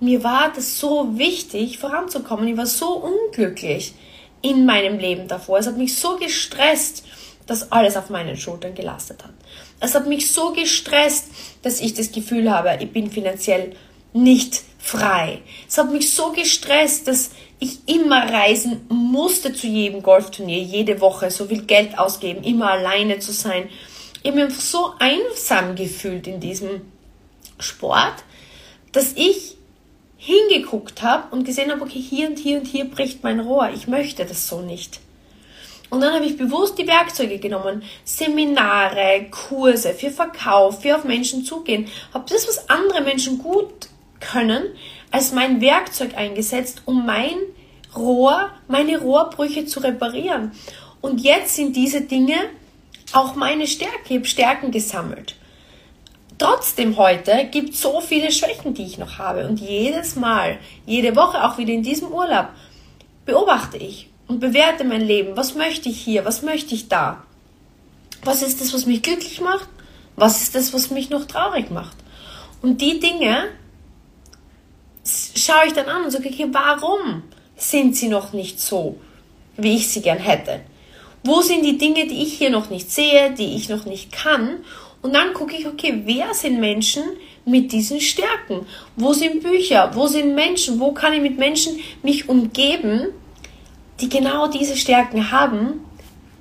mir 0.00 0.24
war 0.24 0.52
das 0.54 0.78
so 0.78 1.18
wichtig, 1.18 1.78
voranzukommen. 1.78 2.48
Ich 2.48 2.56
war 2.56 2.66
so 2.66 2.96
unglücklich 2.96 3.94
in 4.42 4.66
meinem 4.66 4.98
Leben 4.98 5.28
davor. 5.28 5.58
Es 5.58 5.66
hat 5.66 5.76
mich 5.76 5.96
so 5.96 6.16
gestresst, 6.16 7.03
dass 7.46 7.72
alles 7.72 7.96
auf 7.96 8.10
meinen 8.10 8.36
Schultern 8.36 8.74
gelastet 8.74 9.24
hat. 9.24 9.34
Es 9.80 9.94
hat 9.94 10.06
mich 10.06 10.32
so 10.32 10.52
gestresst, 10.52 11.26
dass 11.62 11.80
ich 11.80 11.94
das 11.94 12.12
Gefühl 12.12 12.50
habe, 12.50 12.76
ich 12.80 12.90
bin 12.90 13.10
finanziell 13.10 13.74
nicht 14.12 14.62
frei. 14.78 15.40
Es 15.68 15.76
hat 15.76 15.90
mich 15.90 16.14
so 16.14 16.32
gestresst, 16.32 17.08
dass 17.08 17.30
ich 17.58 17.78
immer 17.86 18.30
reisen 18.32 18.86
musste 18.88 19.52
zu 19.52 19.66
jedem 19.66 20.02
Golfturnier, 20.02 20.60
jede 20.60 21.00
Woche 21.00 21.30
so 21.30 21.46
viel 21.46 21.62
Geld 21.62 21.98
ausgeben, 21.98 22.44
immer 22.44 22.70
alleine 22.70 23.18
zu 23.18 23.32
sein. 23.32 23.68
Ich 24.22 24.30
habe 24.30 24.44
mich 24.44 24.56
so 24.56 24.92
einsam 24.98 25.74
gefühlt 25.74 26.26
in 26.26 26.40
diesem 26.40 26.82
Sport, 27.58 28.24
dass 28.92 29.12
ich 29.16 29.56
hingeguckt 30.16 31.02
habe 31.02 31.34
und 31.34 31.44
gesehen 31.44 31.70
habe, 31.70 31.82
okay, 31.82 32.00
hier 32.00 32.28
und 32.28 32.38
hier 32.38 32.58
und 32.58 32.66
hier 32.66 32.86
bricht 32.86 33.22
mein 33.22 33.40
Rohr. 33.40 33.70
Ich 33.74 33.88
möchte 33.88 34.24
das 34.24 34.48
so 34.48 34.60
nicht. 34.60 35.00
Und 35.94 36.00
dann 36.00 36.12
habe 36.12 36.24
ich 36.24 36.36
bewusst 36.36 36.76
die 36.76 36.88
Werkzeuge 36.88 37.38
genommen, 37.38 37.84
Seminare, 38.02 39.26
Kurse 39.30 39.94
für 39.94 40.10
Verkauf, 40.10 40.82
für 40.82 40.96
auf 40.96 41.04
Menschen 41.04 41.44
zugehen, 41.44 41.86
habe 42.12 42.24
das, 42.28 42.48
was 42.48 42.68
andere 42.68 43.00
Menschen 43.00 43.38
gut 43.38 43.86
können, 44.18 44.64
als 45.12 45.30
mein 45.30 45.60
Werkzeug 45.60 46.16
eingesetzt, 46.16 46.82
um 46.84 47.06
mein 47.06 47.36
Rohr, 47.94 48.50
meine 48.66 49.00
Rohrbrüche 49.00 49.66
zu 49.66 49.78
reparieren. 49.78 50.50
Und 51.00 51.20
jetzt 51.20 51.54
sind 51.54 51.76
diese 51.76 52.00
Dinge 52.00 52.38
auch 53.12 53.36
meine 53.36 53.68
Stärke. 53.68 54.00
Ich 54.08 54.16
habe 54.16 54.26
Stärken 54.26 54.72
gesammelt. 54.72 55.36
Trotzdem 56.38 56.96
heute 56.96 57.44
gibt 57.52 57.74
es 57.74 57.80
so 57.80 58.00
viele 58.00 58.32
Schwächen, 58.32 58.74
die 58.74 58.84
ich 58.84 58.98
noch 58.98 59.18
habe. 59.18 59.46
Und 59.46 59.60
jedes 59.60 60.16
Mal, 60.16 60.58
jede 60.86 61.14
Woche, 61.14 61.44
auch 61.44 61.56
wieder 61.56 61.72
in 61.72 61.84
diesem 61.84 62.08
Urlaub, 62.08 62.48
beobachte 63.24 63.76
ich 63.76 64.10
und 64.26 64.40
bewerte 64.40 64.84
mein 64.84 65.02
Leben. 65.02 65.36
Was 65.36 65.54
möchte 65.54 65.88
ich 65.88 66.00
hier? 66.00 66.24
Was 66.24 66.42
möchte 66.42 66.74
ich 66.74 66.88
da? 66.88 67.22
Was 68.22 68.42
ist 68.42 68.60
das, 68.60 68.72
was 68.72 68.86
mich 68.86 69.02
glücklich 69.02 69.40
macht? 69.40 69.68
Was 70.16 70.42
ist 70.42 70.54
das, 70.54 70.72
was 70.72 70.90
mich 70.90 71.10
noch 71.10 71.26
traurig 71.26 71.70
macht? 71.70 71.96
Und 72.62 72.80
die 72.80 73.00
Dinge 73.00 73.48
schaue 75.36 75.66
ich 75.66 75.72
dann 75.74 75.86
an 75.86 76.04
und 76.04 76.10
sage, 76.10 76.28
okay, 76.28 76.46
warum 76.50 77.22
sind 77.56 77.96
sie 77.96 78.08
noch 78.08 78.32
nicht 78.32 78.58
so, 78.60 78.96
wie 79.56 79.76
ich 79.76 79.88
sie 79.88 80.00
gern 80.00 80.18
hätte? 80.18 80.60
Wo 81.24 81.40
sind 81.40 81.64
die 81.64 81.78
Dinge, 81.78 82.06
die 82.06 82.22
ich 82.22 82.34
hier 82.34 82.50
noch 82.50 82.70
nicht 82.70 82.90
sehe, 82.90 83.32
die 83.32 83.56
ich 83.56 83.68
noch 83.68 83.84
nicht 83.84 84.12
kann? 84.12 84.58
Und 85.02 85.14
dann 85.14 85.34
gucke 85.34 85.56
ich, 85.56 85.66
okay, 85.66 86.02
wer 86.04 86.32
sind 86.32 86.60
Menschen 86.60 87.02
mit 87.44 87.72
diesen 87.72 88.00
Stärken? 88.00 88.66
Wo 88.96 89.12
sind 89.12 89.42
Bücher? 89.42 89.90
Wo 89.94 90.06
sind 90.06 90.34
Menschen? 90.34 90.80
Wo 90.80 90.92
kann 90.92 91.12
ich 91.12 91.20
mit 91.20 91.38
Menschen 91.38 91.78
mich 92.02 92.28
umgeben, 92.28 93.08
die 94.00 94.08
genau 94.08 94.48
diese 94.48 94.76
Stärken 94.76 95.30
haben, 95.30 95.84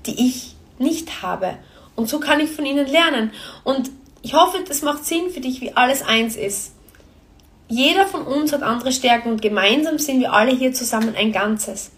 die 0.05 0.27
ich 0.27 0.55
nicht 0.79 1.21
habe? 1.21 1.57
Und 1.95 2.09
so 2.09 2.19
kann 2.19 2.39
ich 2.39 2.49
von 2.49 2.65
ihnen 2.65 2.87
lernen. 2.87 3.31
Und 3.63 3.91
ich 4.21 4.33
hoffe, 4.33 4.63
das 4.67 4.81
macht 4.81 5.05
Sinn 5.05 5.29
für 5.29 5.41
dich, 5.41 5.61
wie 5.61 5.75
alles 5.75 6.01
eins 6.01 6.35
ist. 6.35 6.73
Jeder 7.67 8.07
von 8.07 8.23
uns 8.23 8.51
hat 8.53 8.63
andere 8.63 8.91
Stärken 8.91 9.31
und 9.31 9.41
gemeinsam 9.41 9.97
sind 9.97 10.19
wir 10.19 10.33
alle 10.33 10.55
hier 10.55 10.73
zusammen 10.73 11.15
ein 11.15 11.31
Ganzes. 11.31 11.91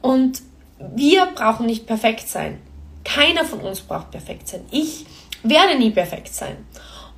Und 0.00 0.42
wir 0.78 1.26
brauchen 1.26 1.66
nicht 1.66 1.86
perfekt 1.86 2.28
sein. 2.28 2.58
Keiner 3.04 3.44
von 3.44 3.60
uns 3.60 3.80
braucht 3.80 4.10
perfekt 4.10 4.48
sein. 4.48 4.64
Ich 4.70 5.06
werde 5.42 5.78
nie 5.78 5.90
perfekt 5.90 6.34
sein. 6.34 6.56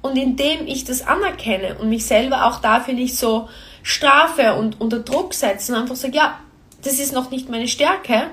Und 0.03 0.17
indem 0.17 0.67
ich 0.67 0.85
das 0.85 1.07
anerkenne 1.07 1.79
und 1.79 1.89
mich 1.89 2.05
selber 2.05 2.47
auch 2.47 2.61
dafür 2.61 2.95
nicht 2.95 3.17
so 3.17 3.49
strafe 3.83 4.55
und 4.55 4.81
unter 4.81 5.01
Druck 5.01 5.33
setze 5.33 5.73
und 5.73 5.81
einfach 5.81 5.97
sage, 5.97 6.17
ja, 6.17 6.39
das 6.85 6.99
ist 6.99 7.12
noch 7.12 7.31
nicht 7.31 7.49
meine 7.49 7.68
Stärke, 7.68 8.31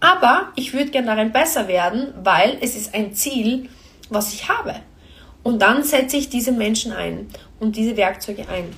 aber 0.00 0.52
ich 0.56 0.72
würde 0.72 0.90
gerne 0.90 1.08
darin 1.08 1.32
besser 1.32 1.68
werden, 1.68 2.14
weil 2.22 2.58
es 2.60 2.74
ist 2.74 2.94
ein 2.94 3.14
Ziel, 3.14 3.68
was 4.08 4.32
ich 4.32 4.48
habe. 4.48 4.74
Und 5.42 5.60
dann 5.60 5.84
setze 5.84 6.16
ich 6.16 6.28
diese 6.28 6.52
Menschen 6.52 6.92
ein 6.92 7.28
und 7.58 7.76
diese 7.76 7.96
Werkzeuge 7.96 8.48
ein. 8.48 8.74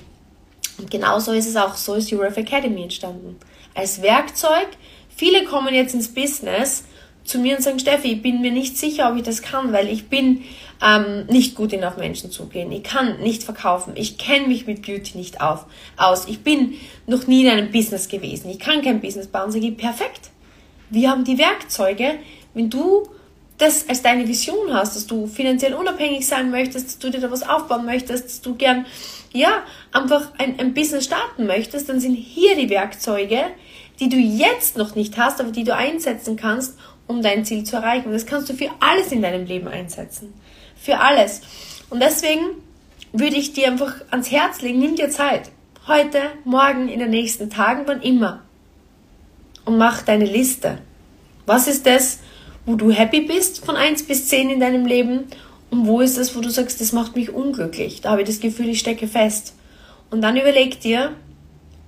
Und 0.77 0.89
genauso 0.89 1.31
ist 1.31 1.47
es 1.47 1.55
auch, 1.55 1.75
so 1.75 1.95
ist 1.95 2.11
Euref 2.11 2.37
Academy 2.37 2.83
entstanden. 2.83 3.37
Als 3.75 4.01
Werkzeug, 4.01 4.67
viele 5.15 5.43
kommen 5.45 5.73
jetzt 5.73 5.93
ins 5.93 6.13
Business 6.13 6.85
zu 7.23 7.39
mir 7.39 7.55
und 7.55 7.63
sagen, 7.63 7.79
Steffi, 7.79 8.13
ich 8.13 8.21
bin 8.21 8.41
mir 8.41 8.51
nicht 8.51 8.77
sicher, 8.77 9.09
ob 9.09 9.17
ich 9.17 9.23
das 9.23 9.41
kann, 9.41 9.71
weil 9.73 9.87
ich 9.87 10.07
bin 10.07 10.43
ähm, 10.83 11.25
nicht 11.27 11.55
gut 11.55 11.73
in 11.73 11.83
auf 11.83 11.97
Menschen 11.97 12.31
zugehen. 12.31 12.71
Ich 12.71 12.83
kann 12.83 13.21
nicht 13.21 13.43
verkaufen. 13.43 13.93
Ich 13.95 14.17
kenne 14.17 14.47
mich 14.47 14.67
mit 14.67 14.81
Beauty 14.81 15.17
nicht 15.17 15.41
auf, 15.41 15.65
aus. 15.95 16.27
Ich 16.27 16.41
bin 16.41 16.75
noch 17.07 17.27
nie 17.27 17.45
in 17.45 17.49
einem 17.49 17.71
Business 17.71 18.07
gewesen. 18.07 18.49
Ich 18.49 18.59
kann 18.59 18.81
kein 18.81 18.99
Business 18.99 19.27
bauen. 19.27 19.51
Sage 19.51 19.67
ich, 19.67 19.77
perfekt. 19.77 20.31
Wir 20.89 21.09
haben 21.09 21.23
die 21.23 21.37
Werkzeuge. 21.37 22.15
Wenn 22.53 22.69
du 22.69 23.07
das 23.57 23.87
als 23.87 24.01
deine 24.01 24.27
Vision 24.27 24.73
hast, 24.73 24.95
dass 24.95 25.07
du 25.07 25.27
finanziell 25.27 25.73
unabhängig 25.73 26.27
sein 26.27 26.51
möchtest, 26.51 26.87
dass 26.87 26.99
du 26.99 27.09
dir 27.09 27.21
da 27.21 27.31
was 27.31 27.47
aufbauen 27.47 27.85
möchtest, 27.85 28.25
dass 28.25 28.41
du 28.41 28.55
gern, 28.55 28.85
ja, 29.31 29.63
einfach 29.91 30.31
ein, 30.37 30.59
ein 30.59 30.73
Business 30.73 31.05
starten 31.05 31.45
möchtest, 31.45 31.87
dann 31.87 31.99
sind 31.99 32.15
hier 32.15 32.55
die 32.55 32.69
Werkzeuge, 32.69 33.45
die 33.99 34.09
du 34.09 34.17
jetzt 34.17 34.75
noch 34.75 34.95
nicht 34.95 35.17
hast, 35.17 35.39
aber 35.39 35.51
die 35.51 35.63
du 35.63 35.75
einsetzen 35.75 36.35
kannst, 36.35 36.77
um 37.07 37.21
dein 37.21 37.45
Ziel 37.45 37.63
zu 37.63 37.75
erreichen. 37.75 38.07
Und 38.07 38.13
das 38.13 38.25
kannst 38.25 38.49
du 38.49 38.53
für 38.53 38.69
alles 38.79 39.11
in 39.11 39.21
deinem 39.21 39.45
Leben 39.45 39.67
einsetzen. 39.67 40.33
Für 40.75 40.99
alles. 40.99 41.41
Und 41.89 42.01
deswegen 42.01 42.41
würde 43.11 43.35
ich 43.35 43.53
dir 43.53 43.67
einfach 43.67 43.95
ans 44.09 44.31
Herz 44.31 44.61
legen, 44.61 44.79
nimm 44.79 44.95
dir 44.95 45.09
Zeit. 45.09 45.51
Heute, 45.87 46.19
morgen, 46.45 46.87
in 46.87 46.99
den 46.99 47.09
nächsten 47.09 47.49
Tagen, 47.49 47.83
wann 47.85 48.01
immer. 48.01 48.41
Und 49.65 49.77
mach 49.77 50.01
deine 50.01 50.25
Liste. 50.25 50.79
Was 51.45 51.67
ist 51.67 51.85
das, 51.85 52.19
wo 52.65 52.75
du 52.75 52.91
happy 52.91 53.21
bist 53.21 53.65
von 53.65 53.75
1 53.75 54.03
bis 54.03 54.27
10 54.29 54.49
in 54.49 54.59
deinem 54.59 54.85
Leben? 54.85 55.25
Und 55.69 55.87
wo 55.87 56.01
ist 56.01 56.17
das, 56.17 56.35
wo 56.35 56.41
du 56.41 56.49
sagst, 56.49 56.79
das 56.81 56.91
macht 56.91 57.15
mich 57.15 57.33
unglücklich? 57.33 58.01
Da 58.01 58.11
habe 58.11 58.21
ich 58.21 58.27
das 58.27 58.39
Gefühl, 58.39 58.69
ich 58.69 58.79
stecke 58.79 59.07
fest. 59.07 59.55
Und 60.09 60.21
dann 60.21 60.37
überleg 60.37 60.79
dir, 60.79 61.15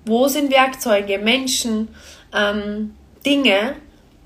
wo 0.06 0.28
sind 0.28 0.52
Werkzeuge, 0.52 1.20
Menschen, 1.20 1.90
ähm, 2.34 2.96
Dinge, 3.26 3.76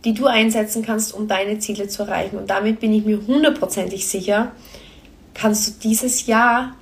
die 0.05 0.13
du 0.13 0.27
einsetzen 0.27 0.83
kannst, 0.83 1.13
um 1.13 1.27
deine 1.27 1.59
Ziele 1.59 1.87
zu 1.87 2.03
erreichen. 2.03 2.37
Und 2.37 2.49
damit 2.49 2.79
bin 2.79 2.93
ich 2.93 3.05
mir 3.05 3.25
hundertprozentig 3.25 4.07
sicher, 4.07 4.51
kannst 5.33 5.67
du 5.67 5.89
dieses 5.89 6.25
Jahr 6.27 6.75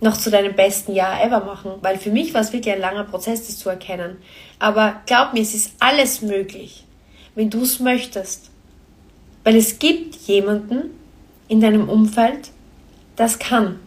noch 0.00 0.16
zu 0.16 0.30
deinem 0.30 0.54
besten 0.54 0.94
Jahr 0.94 1.22
ever 1.22 1.44
machen. 1.44 1.72
Weil 1.82 1.98
für 1.98 2.10
mich 2.10 2.34
war 2.34 2.40
es 2.40 2.52
wirklich 2.52 2.74
ein 2.74 2.80
langer 2.80 3.04
Prozess, 3.04 3.46
das 3.46 3.58
zu 3.58 3.68
erkennen. 3.68 4.16
Aber 4.58 5.00
glaub 5.06 5.34
mir, 5.34 5.42
es 5.42 5.54
ist 5.54 5.72
alles 5.78 6.22
möglich, 6.22 6.84
wenn 7.34 7.50
du 7.50 7.62
es 7.62 7.80
möchtest. 7.80 8.50
Weil 9.44 9.56
es 9.56 9.78
gibt 9.78 10.16
jemanden 10.26 10.90
in 11.48 11.60
deinem 11.60 11.88
Umfeld, 11.88 12.50
das 13.16 13.38
kann. 13.38 13.78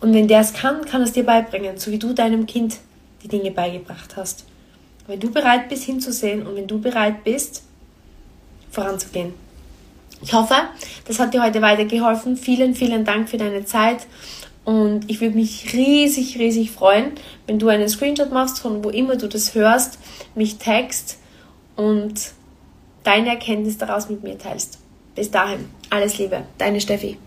Und 0.00 0.12
wenn 0.14 0.28
der 0.28 0.40
es 0.40 0.52
kann, 0.52 0.84
kann 0.84 1.02
es 1.02 1.12
dir 1.12 1.24
beibringen, 1.24 1.78
so 1.78 1.90
wie 1.90 1.98
du 1.98 2.12
deinem 2.12 2.46
Kind 2.46 2.78
die 3.22 3.28
Dinge 3.28 3.52
beigebracht 3.52 4.16
hast. 4.16 4.44
Wenn 5.06 5.20
du 5.20 5.30
bereit 5.30 5.68
bist 5.68 5.84
hinzusehen 5.84 6.46
und 6.46 6.56
wenn 6.56 6.66
du 6.66 6.80
bereit 6.80 7.24
bist, 7.24 7.64
voranzugehen. 8.70 9.34
Ich 10.22 10.32
hoffe, 10.32 10.54
das 11.06 11.18
hat 11.18 11.34
dir 11.34 11.42
heute 11.42 11.60
weitergeholfen. 11.60 12.36
Vielen, 12.36 12.74
vielen 12.74 13.04
Dank 13.04 13.28
für 13.28 13.38
deine 13.38 13.64
Zeit. 13.64 14.06
Und 14.64 15.10
ich 15.10 15.20
würde 15.20 15.34
mich 15.34 15.72
riesig, 15.72 16.38
riesig 16.38 16.70
freuen, 16.70 17.12
wenn 17.46 17.58
du 17.58 17.68
einen 17.68 17.88
Screenshot 17.88 18.30
machst, 18.30 18.60
von 18.60 18.84
wo 18.84 18.90
immer 18.90 19.16
du 19.16 19.28
das 19.28 19.54
hörst, 19.54 19.98
mich 20.36 20.58
text 20.58 21.18
und 21.74 22.32
deine 23.02 23.30
Erkenntnis 23.30 23.78
daraus 23.78 24.08
mit 24.08 24.22
mir 24.22 24.38
teilst. 24.38 24.78
Bis 25.16 25.30
dahin, 25.30 25.68
alles 25.90 26.18
Liebe, 26.18 26.44
deine 26.58 26.80
Steffi. 26.80 27.18